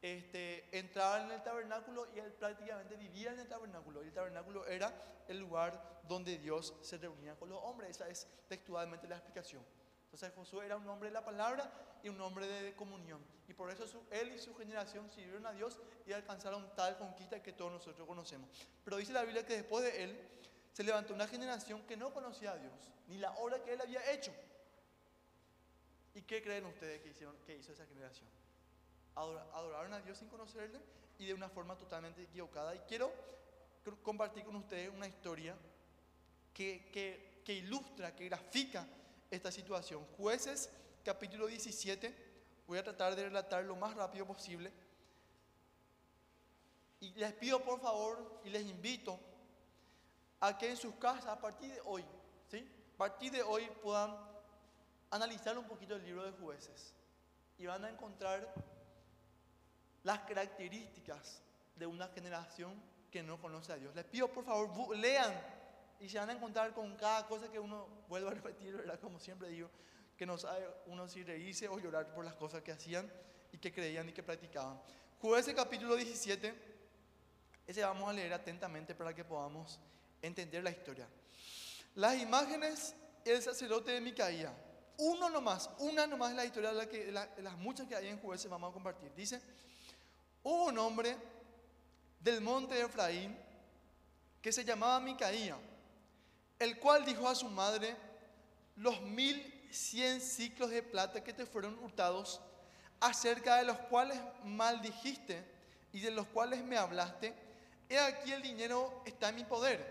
[0.00, 4.02] este, entraba en el tabernáculo y él prácticamente vivía en el tabernáculo.
[4.02, 4.90] Y el tabernáculo era
[5.28, 7.90] el lugar donde Dios se reunía con los hombres.
[7.90, 9.62] Esa es textualmente la explicación.
[10.04, 11.70] Entonces Josué era un hombre de la palabra
[12.02, 13.20] y un hombre de comunión.
[13.46, 17.52] Y por eso él y su generación sirvieron a Dios y alcanzaron tal conquista que
[17.52, 18.48] todos nosotros conocemos.
[18.82, 20.28] Pero dice la Biblia que después de él
[20.72, 22.72] se levantó una generación que no conocía a Dios,
[23.08, 24.32] ni la obra que él había hecho.
[26.14, 27.10] ¿Y qué creen ustedes que,
[27.56, 28.28] hizo esa generación?
[29.14, 30.80] adoraron a Dios sin conocerle
[31.18, 32.74] y de una forma totalmente equivocada.
[32.74, 33.12] Y quiero
[34.02, 35.54] compartir con ustedes una historia
[36.54, 38.86] que, que, que ilustra, que grafica
[39.30, 40.04] esta situación.
[40.16, 40.70] Jueces
[41.04, 42.14] capítulo 17,
[42.66, 44.72] voy a tratar de relatar lo más rápido posible.
[47.00, 49.18] Y les pido por favor y les invito
[50.40, 52.04] a que en sus casas a partir de hoy,
[52.50, 52.68] ¿sí?
[52.94, 54.31] A partir de hoy puedan
[55.12, 56.94] analizar un poquito el libro de jueces
[57.58, 58.52] y van a encontrar
[60.02, 61.42] las características
[61.76, 63.94] de una generación que no conoce a Dios.
[63.94, 65.32] Les pido por favor, lean
[66.00, 68.98] y se van a encontrar con cada cosa que uno vuelve a repetir, ¿verdad?
[68.98, 69.70] Como siempre digo,
[70.16, 73.10] que no sabe uno si reírse o llorar por las cosas que hacían
[73.52, 74.80] y que creían y que practicaban.
[75.20, 76.54] Jueces capítulo 17,
[77.66, 79.78] ese vamos a leer atentamente para que podamos
[80.22, 81.06] entender la historia.
[81.94, 84.52] Las imágenes el sacerdote de Micaía.
[85.04, 88.48] Uno nomás, una nomás es la historia de, la las muchas que hay en jueces
[88.48, 89.12] vamos a compartir.
[89.16, 89.42] Dice,
[90.44, 91.16] Hubo un hombre
[92.20, 93.36] del monte de Efraín
[94.40, 95.56] que se llamaba Micaía,
[96.56, 97.96] el cual dijo a su madre,
[98.76, 102.40] los mil cien ciclos de plata que te fueron hurtados,
[103.00, 105.44] acerca de los cuales maldijiste
[105.92, 107.34] y de los cuales me hablaste,
[107.88, 109.84] he aquí el dinero está en mi poder,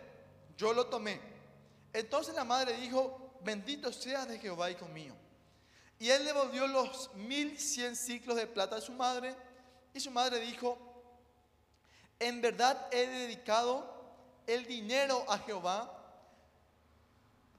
[0.58, 1.20] yo lo tomé.
[1.92, 5.14] Entonces la madre dijo, bendito seas de Jehová, hijo mío.
[6.00, 9.36] Y él devolvió los mil cien ciclos de plata a su madre,
[9.94, 10.78] y su madre dijo,
[12.20, 14.02] en verdad he dedicado
[14.48, 15.98] el dinero a Jehová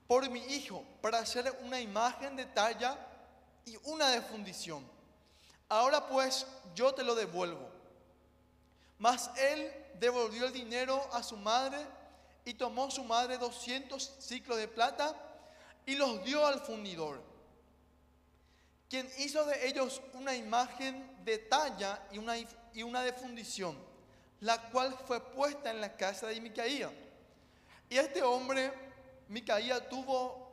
[0.07, 2.99] por mi hijo, para hacer una imagen de talla
[3.65, 4.85] y una de fundición.
[5.69, 7.71] Ahora pues yo te lo devuelvo.
[8.99, 11.79] Mas él devolvió el dinero a su madre
[12.45, 15.17] y tomó su madre 200 ciclos de plata
[15.87, 17.33] y los dio al fundidor
[18.93, 23.75] quien hizo de ellos una imagen de talla y una, y una de fundición,
[24.41, 26.93] la cual fue puesta en la casa de Micaía.
[27.89, 28.71] Y este hombre,
[29.29, 30.47] Micaía, tuvo,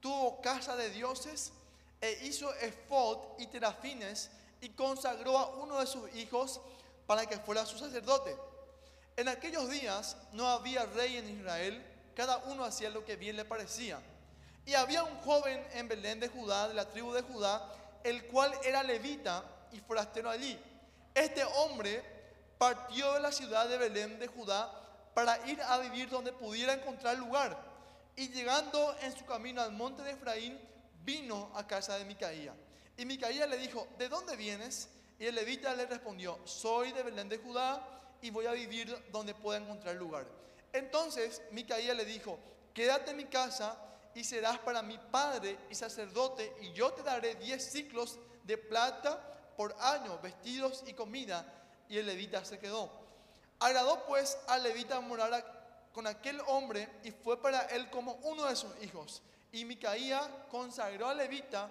[0.00, 1.50] tuvo casa de dioses
[1.98, 4.28] e hizo efod y terafines
[4.60, 6.60] y consagró a uno de sus hijos
[7.06, 8.36] para que fuera su sacerdote.
[9.16, 11.82] En aquellos días no había rey en Israel,
[12.14, 13.98] cada uno hacía lo que bien le parecía.
[14.66, 18.52] Y había un joven en Belén de Judá, de la tribu de Judá, el cual
[18.64, 20.58] era levita y forastero allí.
[21.14, 22.02] Este hombre
[22.58, 24.70] partió de la ciudad de Belén de Judá
[25.14, 27.56] para ir a vivir donde pudiera encontrar lugar.
[28.16, 30.58] Y llegando en su camino al monte de Efraín,
[31.04, 32.52] vino a casa de Micaía.
[32.96, 34.88] Y Micaía le dijo, ¿de dónde vienes?
[35.18, 37.82] Y el levita le respondió, soy de Belén de Judá
[38.20, 40.26] y voy a vivir donde pueda encontrar lugar.
[40.72, 42.38] Entonces Micaía le dijo,
[42.74, 43.78] quédate en mi casa
[44.16, 49.20] y serás para mi padre y sacerdote, y yo te daré diez ciclos de plata
[49.58, 51.44] por año, vestidos y comida.
[51.86, 52.90] Y el levita se quedó.
[53.60, 58.56] Agradó pues al levita morar con aquel hombre y fue para él como uno de
[58.56, 59.22] sus hijos.
[59.52, 61.70] Y Micaía consagró al levita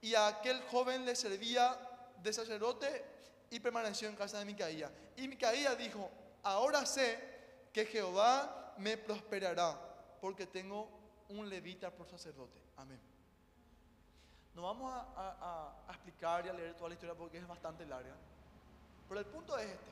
[0.00, 1.76] y a aquel joven le servía
[2.22, 3.04] de sacerdote
[3.50, 4.92] y permaneció en casa de Micaía.
[5.16, 6.08] Y Micaía dijo,
[6.44, 7.18] ahora sé
[7.72, 9.76] que Jehová me prosperará
[10.20, 12.60] porque tengo un levita por sacerdote.
[12.76, 13.00] Amén.
[14.54, 18.14] No vamos a, explicar y a leer toda la historia porque es bastante larga.
[19.08, 19.90] Pero el punto es este.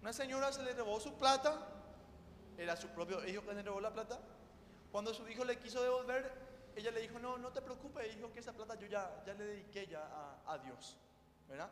[0.00, 1.68] Una señora se le robó su plata,
[2.58, 4.18] era su propio hijo que le robó la plata.
[4.90, 6.32] Cuando su hijo le quiso devolver,
[6.74, 9.44] ella le dijo, no, no te preocupes, hijo, que esa plata yo ya, ya le
[9.44, 10.96] dediqué ya a, a Dios.
[11.48, 11.70] ¿Verdad?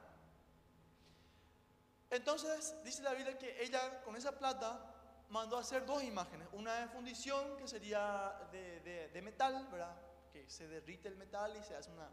[2.10, 4.99] Entonces dice la Biblia que ella con esa plata
[5.30, 6.48] mandó a hacer dos imágenes.
[6.52, 9.96] Una de fundición, que sería de, metal, ¿verdad?
[10.32, 12.08] Que se derrite el metal y se hace una,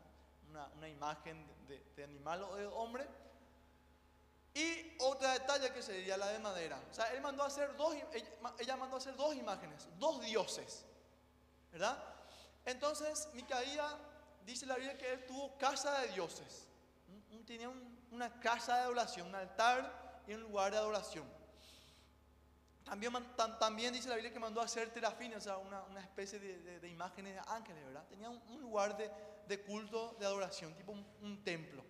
[0.75, 3.08] una, imagen de, animal o de hombre.
[4.53, 6.82] Y otra detalle que sería la de madera.
[6.89, 7.95] O sea, él mandó a hacer dos,
[8.60, 10.84] ella mandó a hacer dos imágenes, dos dioses,
[11.71, 12.01] ¿verdad?
[12.65, 13.88] Entonces, Micaía
[14.45, 16.67] dice la Biblia que él tuvo casa de dioses.
[17.45, 21.37] Tenía un- una casa de adoración, un altar y un lugar de adoración.
[22.88, 23.12] También,
[23.60, 26.58] también dice la Biblia que mandó a hacer terafines, o sea, una, una especie de,
[26.60, 28.06] de- de imágenes de ángeles, ¿verdad?
[28.10, 29.12] Tenía un, un lugar de,
[29.47, 31.84] de culto, de adoración, tipo un, un templo.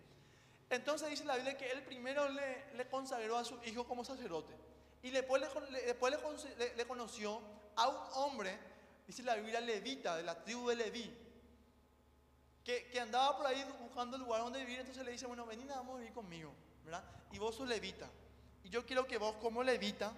[0.70, 4.54] Entonces dice la Biblia que él primero le, le consagró a su hijo como sacerdote.
[5.02, 6.12] Y después, le, después
[6.58, 7.40] le, le- conoció
[7.76, 8.58] a un hombre,
[9.06, 11.16] dice la Biblia, levita, de la tribu de Leví,
[12.64, 14.80] que, que andaba por ahí buscando lugar donde vivir.
[14.80, 16.52] Entonces le dice, bueno, vení, nada, vamos a vivir conmigo,
[16.84, 17.04] ¿verdad?
[17.30, 18.08] Y vos sos levita.
[18.64, 20.12] Y yo quiero que vos como levita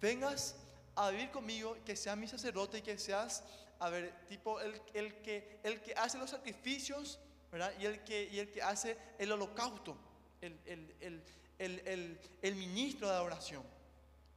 [0.00, 0.56] vengas
[0.96, 3.42] a vivir conmigo, que seas mi sacerdote y que seas,
[3.78, 7.18] a ver, tipo el, el, que, el que hace los sacrificios,
[7.50, 7.72] ¿verdad?
[7.78, 9.96] Y el que, y el que hace el holocausto,
[10.40, 11.22] el, el,
[11.58, 13.62] el, el, ministro de adoración.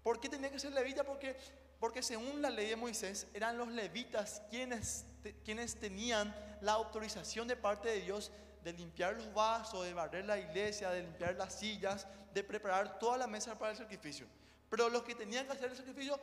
[0.03, 1.03] ¿Por qué tenía que ser levita?
[1.03, 1.35] Porque,
[1.79, 5.05] porque según la ley de Moisés, eran los levitas quienes,
[5.45, 8.31] quienes tenían la autorización de parte de Dios
[8.63, 13.17] de limpiar los vasos, de barrer la iglesia, de limpiar las sillas, de preparar toda
[13.17, 14.25] la mesa para el sacrificio.
[14.69, 16.19] Pero los que tenían que hacer el sacrificio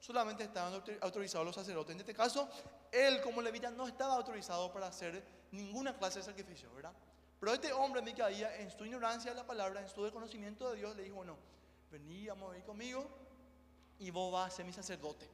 [0.00, 1.94] solamente estaban autor- autorizados los sacerdotes.
[1.94, 2.48] En este caso,
[2.90, 6.92] él como levita no estaba autorizado para hacer ninguna clase de sacrificio, ¿verdad?
[7.38, 10.96] Pero este hombre, Micaía, en su ignorancia de la palabra, en su desconocimiento de Dios,
[10.96, 11.36] le dijo, bueno,
[11.90, 13.06] vení, vamos a conmigo
[13.98, 15.28] y vos vas a ser mi sacerdote,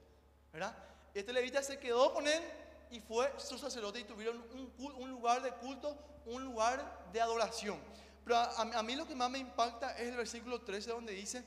[0.53, 0.77] ¿verdad?
[1.15, 2.43] Este levita se quedó con él
[2.91, 4.45] y fue su sacerdote y tuvieron
[4.79, 7.79] un, lugar de culto, un lugar de adoración.
[8.25, 11.45] Pero a- a mí lo que más me impacta es el versículo 13 donde dice,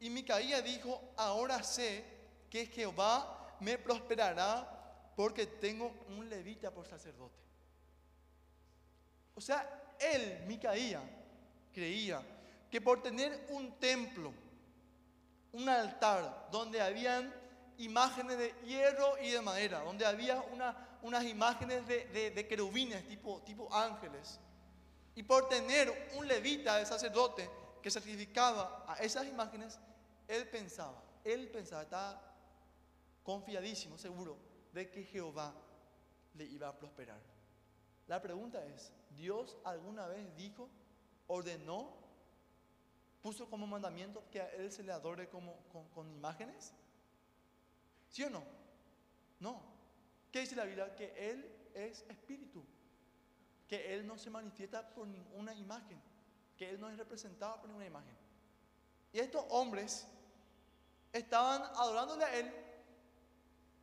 [0.00, 2.04] y Micaía dijo, ahora sé
[2.50, 7.42] que Jehová me prosperará porque tengo un levita por sacerdote.
[9.34, 11.00] O sea, él, Micaía,
[11.72, 12.22] creía
[12.70, 14.32] que por tener un templo,
[15.52, 17.32] un altar donde habían
[17.78, 24.40] imágenes de hierro y de madera, donde había una- unas imágenes de, querubines tipo, ángeles,
[25.14, 27.48] y por tener un levita de sacerdote
[27.82, 29.78] que sacrificaba a esas imágenes,
[30.26, 32.20] él pensaba, él pensaba, estaba
[33.22, 34.36] confiadísimo, seguro,
[34.72, 35.54] de que Jehová
[36.34, 37.20] le iba a prosperar.
[38.06, 40.68] La pregunta es, ¿Dios alguna vez dijo,
[41.26, 41.94] ordenó,
[43.22, 46.74] puso como mandamiento que a Él se le adore con imágenes?
[48.14, 48.44] ¿Sí o no?
[49.40, 49.60] No.
[50.30, 50.94] ¿Qué dice la Biblia?
[50.94, 52.64] Que Él es espíritu,
[53.66, 56.00] que Él no se manifiesta por ninguna imagen,
[56.56, 58.16] que Él no es representado por ninguna imagen.
[59.12, 60.06] Y estos hombres
[61.12, 62.52] estaban adorándole a Él,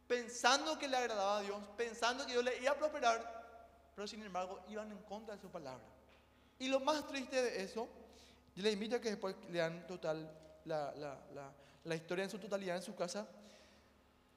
[0.08, 4.24] pensando que le agradaba a Dios, pensando que Dios le iba a prosperar, pero sin
[4.24, 5.84] embargo iban en contra de su palabra.
[6.58, 7.89] Y lo más triste de eso,
[8.56, 10.32] yo les invito a que después lean total
[10.63, 13.28] la, la- la- la historia en su totalidad en su casa.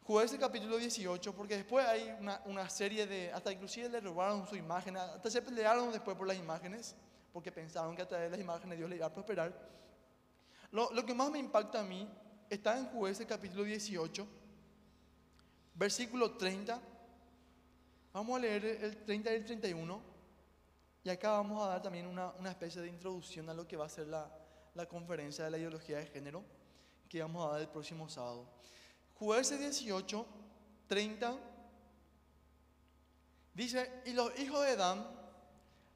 [0.06, 2.14] Jueces capítulo 18, porque después hay
[2.44, 6.36] una, serie de, hasta inclusive le robaron su imagen, hasta se pelearon después por las
[6.36, 6.94] imágenes,
[7.32, 9.50] porque pensaron que a través de las imágenes Dios le iba a prosperar.
[10.70, 12.06] Lo, lo que más me impacta a mí
[12.50, 14.26] está en Jueces capítulo 18,
[15.74, 16.78] versículo 30.
[18.12, 20.02] Vamos a leer el 30 y el 31.
[21.02, 23.86] Y acá vamos a dar también una, una especie de introducción a lo que va
[23.86, 24.30] a ser la,
[24.74, 26.44] la conferencia de la ideología de género
[27.08, 28.46] que vamos a dar el próximo sábado.
[29.18, 30.26] Jueces 18,
[30.88, 31.34] 30.
[33.54, 35.06] Dice, y los hijos de Dan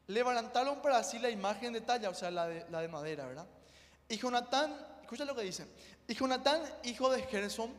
[0.07, 3.47] levantaron para sí la imagen de talla, o sea, la de, la de madera, ¿verdad?
[4.09, 5.67] Y Jonatán, escucha lo que dice,
[6.07, 7.73] y Jonatán, hijo de Gerson,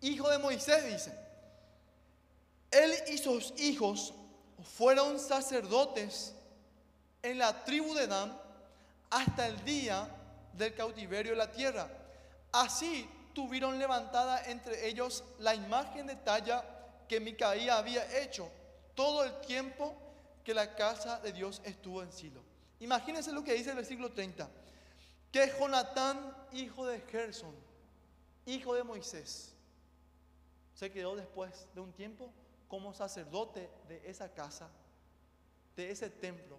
[0.00, 1.18] hijo de Moisés, dice,
[2.70, 4.14] él y sus hijos
[4.76, 6.34] fueron sacerdotes
[7.22, 8.40] en la tribu de Dan
[9.10, 10.08] hasta el día
[10.54, 11.88] del cautiverio de la tierra.
[12.50, 16.64] Así tuvieron levantada entre ellos la imagen de talla
[17.08, 18.50] que Micaía había hecho
[18.94, 19.96] todo el tiempo
[20.44, 22.42] que la casa de Dios estuvo en Silo.
[22.80, 24.48] Imagínense lo que dice el versículo 30.
[25.30, 27.54] Que Jonatán, hijo de Gerson,
[28.44, 29.54] hijo de Moisés,
[30.74, 32.32] se quedó después de un tiempo
[32.68, 34.68] como sacerdote de esa casa,
[35.76, 36.58] de ese templo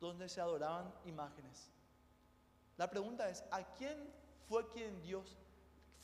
[0.00, 1.70] donde se adoraban imágenes.
[2.76, 3.96] La pregunta es, ¿a quién
[4.48, 5.38] fue quien Dios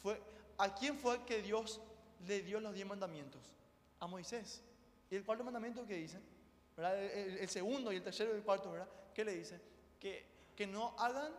[0.03, 0.21] fue
[0.59, 1.81] a quién fue que Dios
[2.27, 3.41] le dio los diez mandamientos?
[3.99, 4.63] A Moisés.
[5.11, 6.19] Y el cuarto mandamiento que dice.
[6.77, 8.89] El, segundo y el tercero y el cuarto, ¿verdad?
[9.15, 9.61] ¿Qué le dice?
[9.99, 10.25] Que,
[10.57, 11.33] que no hagan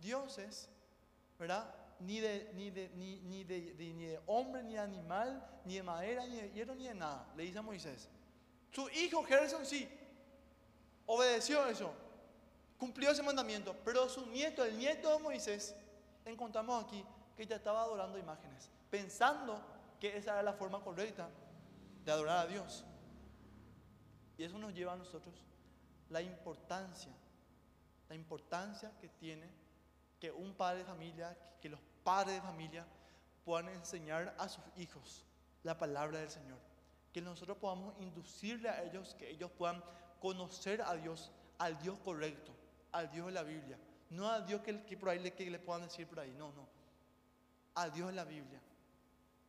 [0.00, 0.68] dioses,
[1.38, 1.74] ¿verdad?
[2.00, 5.82] Ni de, ni, de, ni, ni de- ni de hombre, ni de animal, ni de
[5.82, 7.26] madera, ni de hierro, ni de nada.
[7.36, 8.08] Le dice a Moisés.
[8.70, 9.88] Su hijo Gerson sí,
[11.06, 11.92] obedeció eso,
[12.78, 15.74] cumplió ese mandamiento, pero su nieto, el nieto de Moisés,
[16.24, 17.04] encontramos aquí
[17.36, 19.60] que ya estaba adorando imágenes, pensando
[20.00, 21.28] que esa era la forma correcta
[22.04, 22.84] de adorar a Dios.
[24.38, 25.34] Y eso nos lleva a nosotros
[26.08, 27.12] la importancia,
[28.08, 29.48] la importancia que tiene
[30.20, 32.86] que un padre de familia, que los padres de familia
[33.44, 35.24] puedan enseñar a sus hijos
[35.62, 36.58] la palabra del Señor.
[37.12, 39.82] Que nosotros podamos inducirle a ellos, que ellos puedan
[40.20, 42.52] conocer a Dios, al Dios correcto,
[42.92, 43.78] al Dios de la Biblia.
[44.10, 46.52] No al Dios que, que por ahí le, que le puedan decir por ahí, no,
[46.52, 46.75] no.
[47.76, 48.60] Al Dios la Biblia.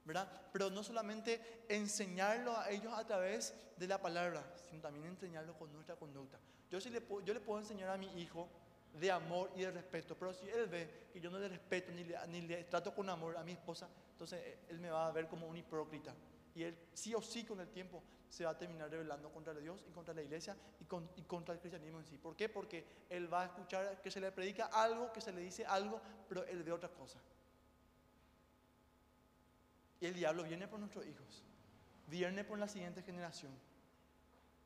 [0.07, 0.31] ¿verdad?
[0.53, 5.71] Pero no solamente enseñarlo a ellos a través de la palabra, sino también enseñarlo con
[5.73, 6.39] nuestra conducta.
[6.71, 8.47] Yo, sí le, puedo, yo le puedo enseñar a mi hijo
[8.93, 12.05] de amor y de respeto, pero si él ve que yo no le respeto ni
[12.05, 15.11] le, ni le trato con amor a mi esposa, entonces eh, él me va a
[15.11, 16.15] ver como un hipócrita.
[16.55, 19.83] Y él sí o sí con el tiempo se va a terminar rebelando contra Dios
[19.87, 22.17] y contra la iglesia y, contra el cristianismo en sí.
[22.17, 22.47] ¿Por qué?
[22.47, 26.01] Porque él va a escuchar que se le predica algo, que se le dice algo,
[26.29, 27.19] pero él ve otra cosa.
[29.99, 31.43] Y el diablo viene por nuestros hijos,
[32.07, 33.51] viene por la siguiente generación,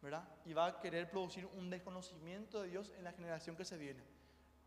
[0.02, 0.28] ¿verdad?
[0.46, 4.04] Y va a querer producir un desconocimiento de Dios en la generación que se viene.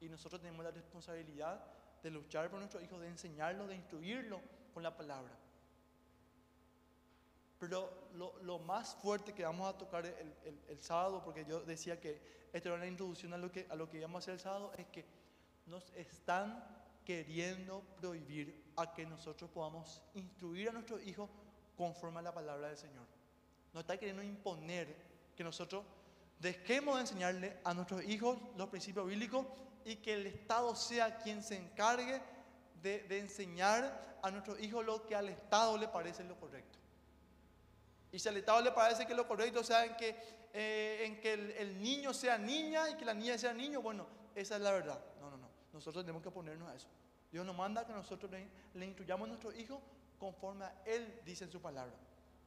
[0.00, 1.64] Y nosotros tenemos la responsabilidad
[2.02, 4.40] de luchar por nuestros hijos, de enseñarlos, de instruirlos
[4.72, 5.32] con la palabra.
[7.58, 12.20] Pero lo, más fuerte que vamos a tocar el, sábado, porque yo decía que
[12.52, 14.72] esto era una introducción a lo, que, a lo que íbamos a hacer el sábado,
[14.76, 15.06] es que
[15.66, 16.62] nos están
[17.04, 21.28] queriendo prohibir a que nosotros podamos instruir a nuestros hijos
[21.76, 23.04] conforme a la palabra del Señor.
[23.72, 24.94] Nos está queriendo imponer
[25.36, 25.84] que nosotros
[26.40, 29.46] dejemos de enseñarle a nuestros hijos los principios bíblicos
[29.84, 32.20] y que el Estado sea quien se encargue
[32.82, 36.78] de, enseñar a nuestros hijos lo que al Estado le parece lo correcto.
[38.12, 40.16] Y si al Estado le parece que lo correcto sea en que,
[40.52, 44.06] eh, en que el, el, niño sea niña y que la niña sea niño, bueno,
[44.34, 45.00] esa es la verdad.
[45.20, 45.48] No, no, no.
[45.72, 46.88] Nosotros tenemos que ponernos a eso.
[47.34, 49.80] Dios nos manda que nosotros le, le instruyamos a nuestros hijos
[50.20, 51.92] conforme a Él dice en su palabra.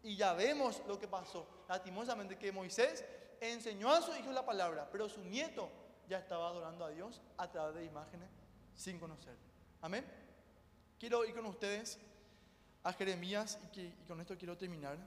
[0.01, 3.03] Y ya vemos lo que pasó, lastimosamente, que Moisés
[3.41, 5.69] enseñó a su hijo la palabra, pero su nieto
[6.07, 8.29] ya estaba adorando a Dios a través de imágenes
[8.75, 9.35] sin conocer.
[9.81, 10.05] Amén.
[10.97, 11.99] Quiero ir con ustedes
[12.81, 14.97] a Jeremías y, con esto quiero terminar.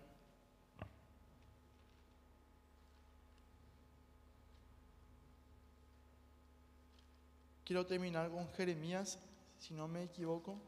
[7.65, 9.19] Quiero terminar con Jeremías,
[9.61, 10.59] si no me equivoco,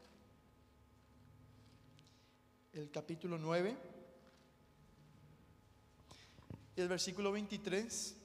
[2.73, 3.75] el capítulo 9
[6.75, 8.15] y el versículo 23.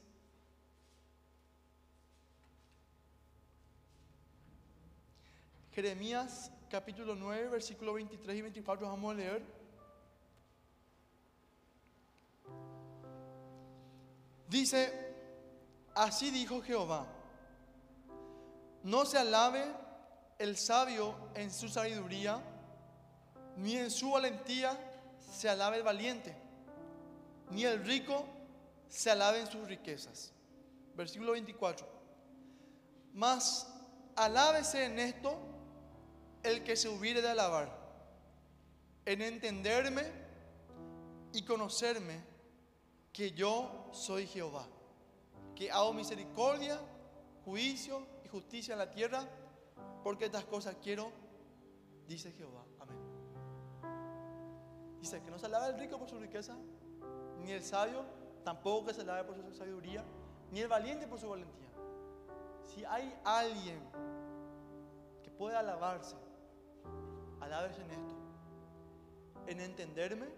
[5.73, 9.43] Jeremías capítulo 9, versículo 23 y 24 vamos a leer.
[14.49, 15.14] Dice,
[15.95, 17.07] así dijo Jehová,
[18.83, 19.88] no se alabe
[20.39, 22.41] el sabio en su sabiduría,
[23.57, 24.78] ni en su valentía
[25.20, 26.34] se alabe el valiente,
[27.51, 28.24] ni el rico
[28.89, 30.32] se alabe en sus riquezas.
[30.95, 31.86] Versículo 24.
[33.14, 33.66] Mas
[34.14, 35.39] alábese en esto
[36.43, 37.76] el que se hubiere de alabar,
[39.05, 40.05] en entenderme
[41.32, 42.20] y conocerme
[43.12, 44.66] que yo soy Jehová,
[45.57, 46.80] que hago misericordia,
[47.45, 49.28] juicio y justicia en la tierra,
[50.03, 51.11] porque estas cosas quiero,
[52.07, 52.64] dice Jehová.
[52.80, 52.99] Amén.
[55.01, 56.57] Dice que no se alabe el rico por su riqueza,
[57.40, 58.05] ni el sabio
[58.44, 60.05] tampoco que se alabe por su sabiduría,
[60.51, 61.68] ni el valiente por su valentía.
[62.64, 63.80] Si hay alguien
[65.22, 66.16] que puede alabarse,
[67.40, 68.14] alabes en esto,
[69.46, 70.28] en entenderme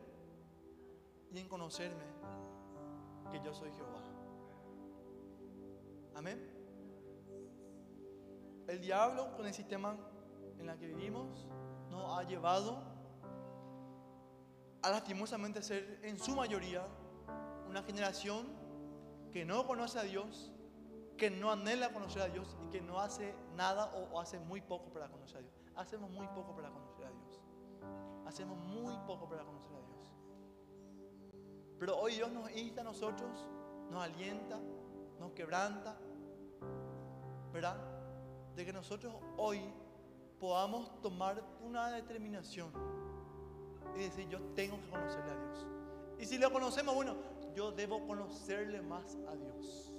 [1.32, 2.04] y en conocerme
[3.30, 4.02] que yo soy Jehová.
[6.14, 6.49] Amén.
[8.70, 9.96] El diablo con el sistema
[10.56, 11.48] en el que vivimos
[11.90, 12.80] nos ha llevado
[14.80, 16.86] a lastimosamente ser en su mayoría
[17.68, 18.46] una generación
[19.32, 20.52] que no conoce a Dios,
[21.18, 24.92] que no anhela conocer a Dios y que no hace nada o, hace muy poco
[24.92, 25.54] para conocer a Dios.
[25.74, 27.42] Hacemos muy poco para conocer a Dios.
[28.24, 30.14] Hacemos muy poco para conocer a Dios.
[31.76, 33.48] Pero hoy Dios nos insta a nosotros,
[33.90, 34.60] nos alienta,
[35.18, 35.98] nos quebranta,
[37.52, 37.89] ¿verdad?
[38.60, 39.58] De que nosotros hoy
[40.38, 42.70] podamos tomar una determinación
[43.96, 45.66] y decir, yo tengo que conocerle a Dios.
[46.18, 47.16] Y si lo conocemos, bueno,
[47.54, 49.90] yo debo conocerle más a Dios.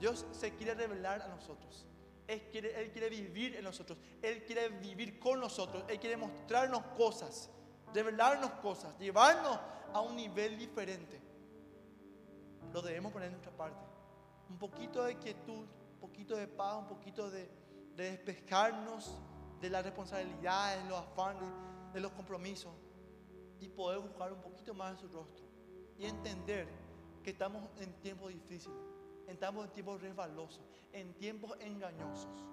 [0.00, 1.86] Dios se quiere revelar a nosotros.
[2.26, 3.98] Él quiere, él quiere vivir en nosotros.
[4.22, 5.84] Él quiere vivir con nosotros.
[5.88, 7.50] Él quiere mostrarnos cosas,
[7.92, 9.58] revelarnos cosas, llevarnos
[9.92, 11.20] a un nivel diferente.
[12.72, 13.84] Lo debemos poner en nuestra parte.
[14.48, 15.66] Un poquito de quietud,
[16.02, 17.48] poquito de paz, un poquito de,
[17.96, 19.16] de despejarnos
[19.60, 21.48] de las responsabilidades, de los afanes,
[21.94, 22.72] de los compromisos
[23.60, 25.44] y poder buscar un poquito más de su rostro
[25.96, 26.66] y entender
[27.22, 28.76] que estamos en tiempos difíciles,
[29.28, 32.44] estamos en tiempos resbalosos, en tiempos engañosos,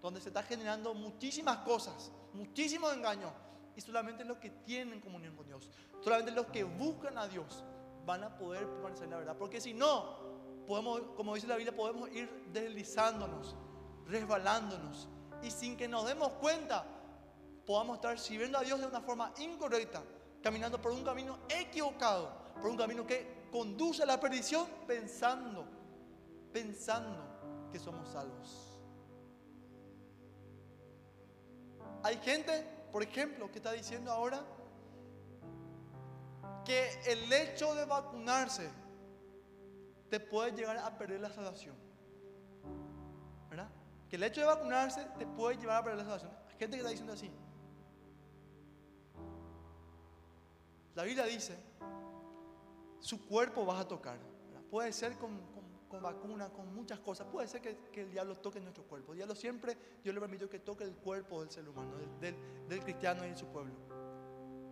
[0.00, 3.32] donde se está generando muchísimas cosas, muchísimos engaños,
[3.76, 7.62] y solamente los que tienen comunión con Dios, solamente los que buscan a Dios
[8.06, 10.25] van a poder permanecer en la verdad, porque si no,
[10.66, 13.56] podemos, como dice la Biblia, podemos ir deslizándonos,
[14.06, 15.08] resbalándonos,
[15.42, 16.84] y sin que nos demos cuenta,
[17.64, 20.02] podamos estar sirviendo a Dios de una forma incorrecta,
[20.42, 25.64] caminando por un camino equivocado, por un camino que conduce a la perdición pensando,
[26.52, 28.78] pensando que somos salvos.
[32.02, 34.44] Hay gente, por ejemplo, que está diciendo ahora
[36.64, 38.68] que el hecho de vacunarse
[40.08, 41.74] te puede llegar a perder la salvación.
[43.50, 43.68] ¿Verdad?
[44.08, 46.32] Que el hecho de vacunarse te puede llevar a perder la salvación.
[46.48, 47.30] Hay gente que está diciendo así.
[50.94, 51.58] La Biblia dice,
[53.00, 54.18] su cuerpo vas a tocar.
[54.70, 55.38] Puede ser con,
[55.88, 57.26] con, vacuna, con muchas cosas.
[57.26, 59.12] Puede ser que, el diablo toque nuestro cuerpo.
[59.12, 63.26] El diablo siempre, Dios le permitió que toque el cuerpo del ser humano, del, cristiano
[63.26, 63.74] y de su pueblo.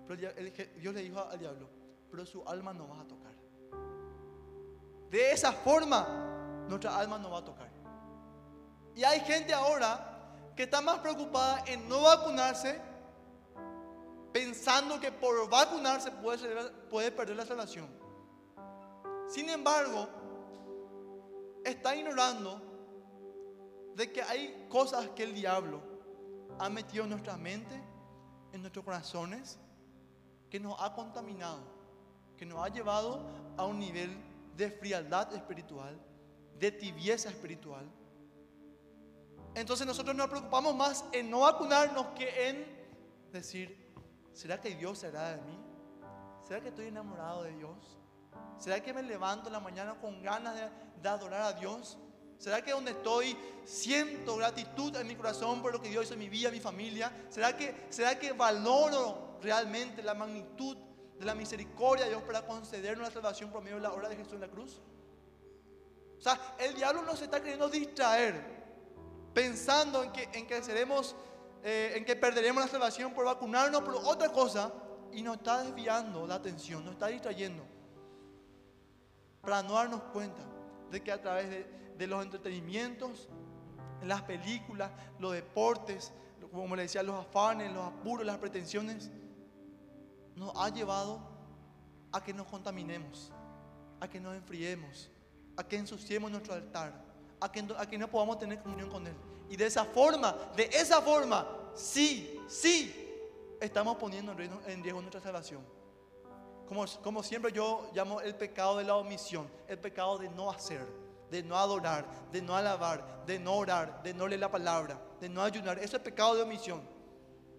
[0.08, 0.32] Pero
[0.76, 1.68] Dios le dijo al diablo,
[2.10, 3.33] pero su alma no vas a tocar.
[5.14, 6.04] De esa forma,
[6.68, 7.70] nuestra alma no va a tocar.
[8.96, 12.80] Y hay gente ahora que está más preocupada en no vacunarse
[14.32, 17.88] pensando que por vacunarse puede, perder la salvación.
[19.28, 20.08] Sin embargo,
[21.64, 22.60] está ignorando
[23.94, 25.80] de que hay cosas que el diablo
[26.58, 27.80] ha metido en nuestra mente,
[28.50, 29.60] en nuestros corazones,
[30.50, 31.60] que nos ha contaminado,
[32.36, 33.20] que nos ha llevado
[33.56, 35.98] a un nivel de frialdad espiritual,
[36.58, 37.90] de tibieza espiritual.
[39.54, 42.66] Entonces nosotros nos preocupamos más en no vacunarnos que en
[43.32, 43.84] decir,
[44.34, 45.58] ¿Será que Dios será de mí?
[46.46, 47.98] ¿Será que estoy enamorado de Dios?
[48.58, 50.56] ¿Será que me levanto en la mañana con ganas
[51.00, 51.96] de, adorar a Dios?
[52.36, 56.18] ¿Será que donde estoy siento gratitud en mi corazón por lo que Dios hizo en
[56.18, 57.12] mi vida, en mi familia?
[57.28, 60.76] ¿Será que, ¿Será que valoro realmente la magnitud
[61.18, 64.16] de la misericordia de Dios para concedernos la salvación por medio de la obra de
[64.16, 64.80] Jesús en la cruz?
[66.18, 68.54] O sea, el diablo nos está queriendo distraer
[69.32, 71.16] pensando en que, en que seremos
[71.66, 74.70] eh, en que perderemos la salvación por vacunarnos por otra cosa
[75.12, 77.64] y nos está desviando la atención, nos está distrayendo.
[79.40, 80.42] Para no darnos cuenta
[80.90, 81.48] de que a través
[81.96, 83.30] de, los entretenimientos,
[84.02, 86.12] las películas, los deportes,
[86.52, 89.10] como le decía, los afanes, los apuros, las pretensiones,
[90.36, 91.20] nos ha llevado
[92.12, 93.32] a que nos contaminemos,
[94.00, 95.10] a que nos enfriemos,
[95.56, 96.92] a que ensuciemos nuestro altar,
[97.40, 99.16] a que, a que no podamos tener comunión con Él.
[99.48, 102.94] Y de esa forma, de esa forma, sí, sí,
[103.60, 105.62] estamos poniendo en riesgo, nuestra salvación.
[106.66, 110.86] Como, como siempre yo llamo el pecado de la omisión, el pecado de no hacer,
[111.30, 115.28] de no adorar, de no alabar, de no orar, de no leer la palabra, de
[115.28, 115.78] no ayunar.
[115.78, 116.80] Eso es pecado de omisión,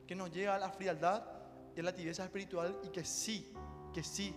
[0.08, 1.35] que nos lleva a la frialdad
[1.82, 3.54] a la tibieza espiritual y que sí,
[3.94, 4.34] que sí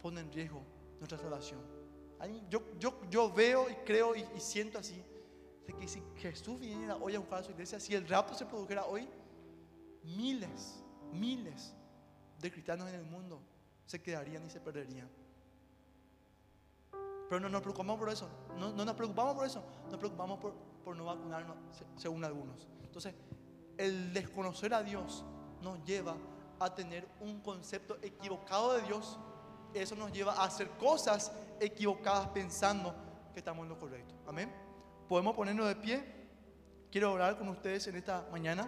[0.00, 0.62] pone en riesgo
[0.98, 1.60] nuestra salvación.
[2.48, 5.02] Yo, yo, yo veo y creo y siento así
[5.66, 8.46] de que si Jesús viniera hoy a buscar a su iglesia, si el rapto se
[8.46, 9.08] produjera hoy,
[10.02, 11.74] miles, miles
[12.40, 13.40] de cristianos en el mundo
[13.86, 15.08] se quedarían y se perderían.
[17.28, 20.54] Pero no nos preocupamos por eso, no, nos preocupamos por eso, nos preocupamos por,
[20.84, 21.56] por no vacunarnos,
[21.96, 22.68] según algunos.
[22.82, 23.14] Entonces,
[23.78, 25.24] el desconocer a Dios
[25.62, 26.16] nos lleva
[26.66, 29.18] a tener un concepto equivocado de Dios.
[29.74, 32.94] Eso nos lleva a hacer cosas equivocadas pensando
[33.32, 34.14] que estamos en lo correcto.
[34.26, 34.72] Amén
[35.12, 36.02] podemos ponernos de pie.
[36.90, 38.66] Quiero orar con ustedes en esta mañana.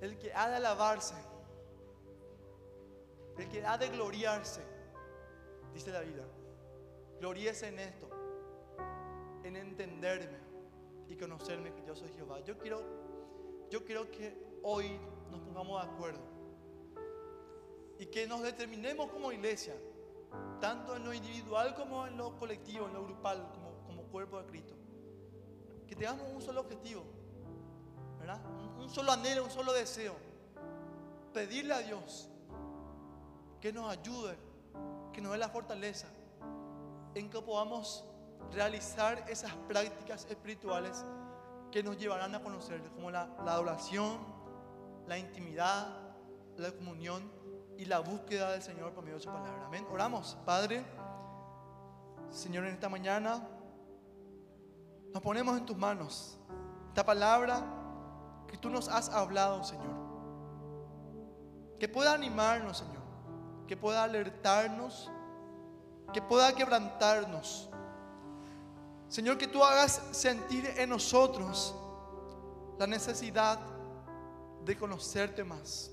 [0.00, 1.14] El que ha de alabarse,
[3.38, 4.60] el que ha de gloriarse,
[5.72, 6.24] dice la vida,
[7.20, 8.10] gloríese en esto,
[9.44, 10.38] en entenderme
[11.06, 12.40] y conocerme que yo soy Jehová.
[12.40, 12.82] Yo quiero,
[13.70, 14.98] yo quiero que hoy
[15.30, 16.20] nos pongamos de acuerdo
[17.98, 19.74] y que nos determinemos como iglesia
[20.60, 24.46] tanto en lo individual como en lo colectivo, en lo grupal, como, como cuerpo de
[24.46, 24.74] Cristo.
[25.86, 27.02] Que tengamos un solo objetivo,
[28.18, 28.40] ¿verdad?
[28.46, 30.14] Un, un solo anhelo, un solo deseo.
[31.32, 32.28] Pedirle a Dios
[33.60, 34.36] que nos ayude,
[35.12, 36.08] que nos dé la fortaleza
[37.14, 38.04] en que podamos
[38.52, 41.04] realizar esas prácticas espirituales
[41.70, 44.18] que nos llevarán a conocerle, como la, la adoración,
[45.06, 45.88] la intimidad,
[46.56, 47.30] la comunión
[47.76, 49.66] y la búsqueda del Señor por medio de su palabra.
[49.66, 49.86] Amén.
[49.90, 50.84] Oramos, Padre.
[52.30, 53.48] Señor, en esta mañana
[55.12, 56.38] nos ponemos en tus manos
[56.88, 57.64] esta palabra
[58.46, 59.94] que tú nos has hablado, Señor.
[61.78, 63.00] Que pueda animarnos, Señor.
[63.66, 65.10] que pueda alertarnos,
[66.12, 67.70] que pueda quebrantarnos.
[69.10, 71.74] Señor, que tú hagas sentir en nosotros
[72.78, 73.58] la necesidad
[74.64, 75.90] de conocerte más.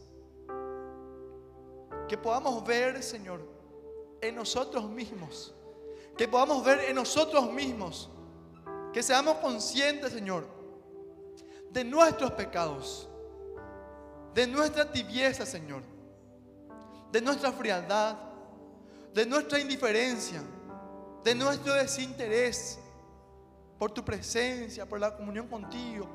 [2.07, 3.41] Que podamos ver, Señor,
[4.21, 5.51] en nosotros mismos.
[6.15, 8.07] Que podamos ver en nosotros mismos.
[8.93, 10.45] Que seamos conscientes, Señor,
[11.71, 13.09] de nuestros pecados.
[14.35, 15.81] De nuestra tibieza, Señor.
[17.11, 18.15] De nuestra frialdad.
[19.11, 20.43] De nuestra indiferencia.
[21.23, 22.77] De nuestro desinterés
[23.77, 26.07] por tu presencia, por la comunión contigo,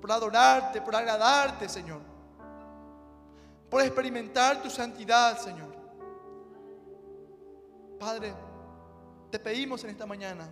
[0.00, 2.00] por adorarte, por agradarte, Señor.
[3.68, 5.76] Por experimentar tu santidad, Señor.
[7.98, 8.32] Padre,
[9.30, 10.48] te pedimos en esta mañana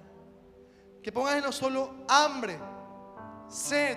[1.02, 2.58] que pongas en nosotros hambre,
[3.48, 3.96] sed,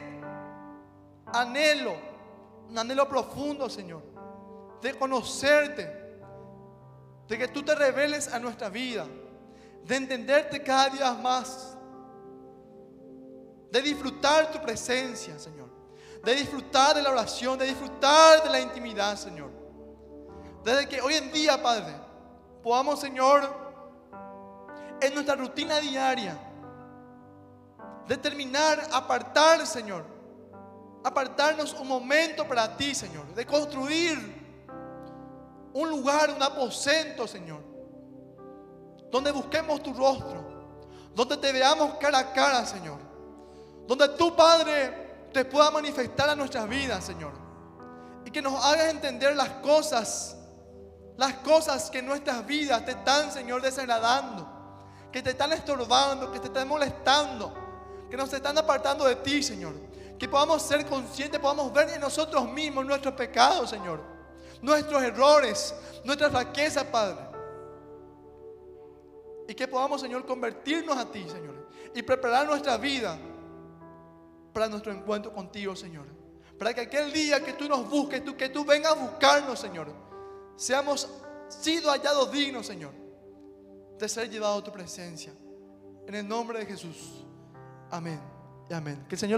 [1.33, 1.95] anhelo,
[2.69, 4.03] un anhelo profundo, Señor,
[4.79, 5.99] de conocerte,
[7.27, 9.07] de que tú te reveles a nuestra vida,
[9.83, 11.75] de entenderte cada día más,
[13.71, 15.69] de disfrutar tu presencia, Señor,
[16.23, 19.51] de disfrutar de la oración, de disfrutar de la intimidad, Señor.
[20.63, 21.93] Desde que hoy en día, Padre,
[22.61, 23.49] podamos, Señor,
[25.01, 26.37] en nuestra rutina diaria,
[28.07, 30.03] determinar, apartar, Señor,
[31.03, 34.17] apartarnos un momento para ti, Señor, de construir
[35.73, 37.61] un lugar, un aposento, Señor,
[39.09, 40.43] donde busquemos tu rostro,
[41.15, 43.08] donde te veamos cara a cara, Señor,
[43.89, 47.31] donde tu Padre te pueda manifestar a nuestras vidas, Señor,
[48.23, 50.37] y que nos hagas entender las cosas,
[51.17, 54.47] las cosas que en nuestras vidas te están, Señor, desagradando,
[55.11, 57.51] que te están estorbando, que te están molestando,
[58.11, 59.73] que nos están apartando de ti, Señor.
[60.19, 64.03] Que podamos ser conscientes, podamos ver en nosotros mismos nuestros pecados, Señor.
[64.61, 65.73] Nuestros errores,
[66.03, 67.17] nuestras flaquezas, Padre.
[69.47, 71.67] Y que podamos, Señor, convertirnos a ti, Señor.
[71.95, 73.17] Y preparar nuestra vida
[74.53, 76.05] para nuestro encuentro contigo, Señor.
[76.57, 79.93] Para que aquel día que tú nos busques, tú, que tú vengas a buscarnos, Señor,
[80.55, 81.09] seamos
[81.47, 82.91] sido hallados dignos, Señor,
[83.97, 85.33] de ser llevados a tu presencia.
[86.07, 87.25] En el nombre de Jesús.
[87.91, 88.19] Amén
[88.69, 89.05] y amén.
[89.07, 89.27] Que Señor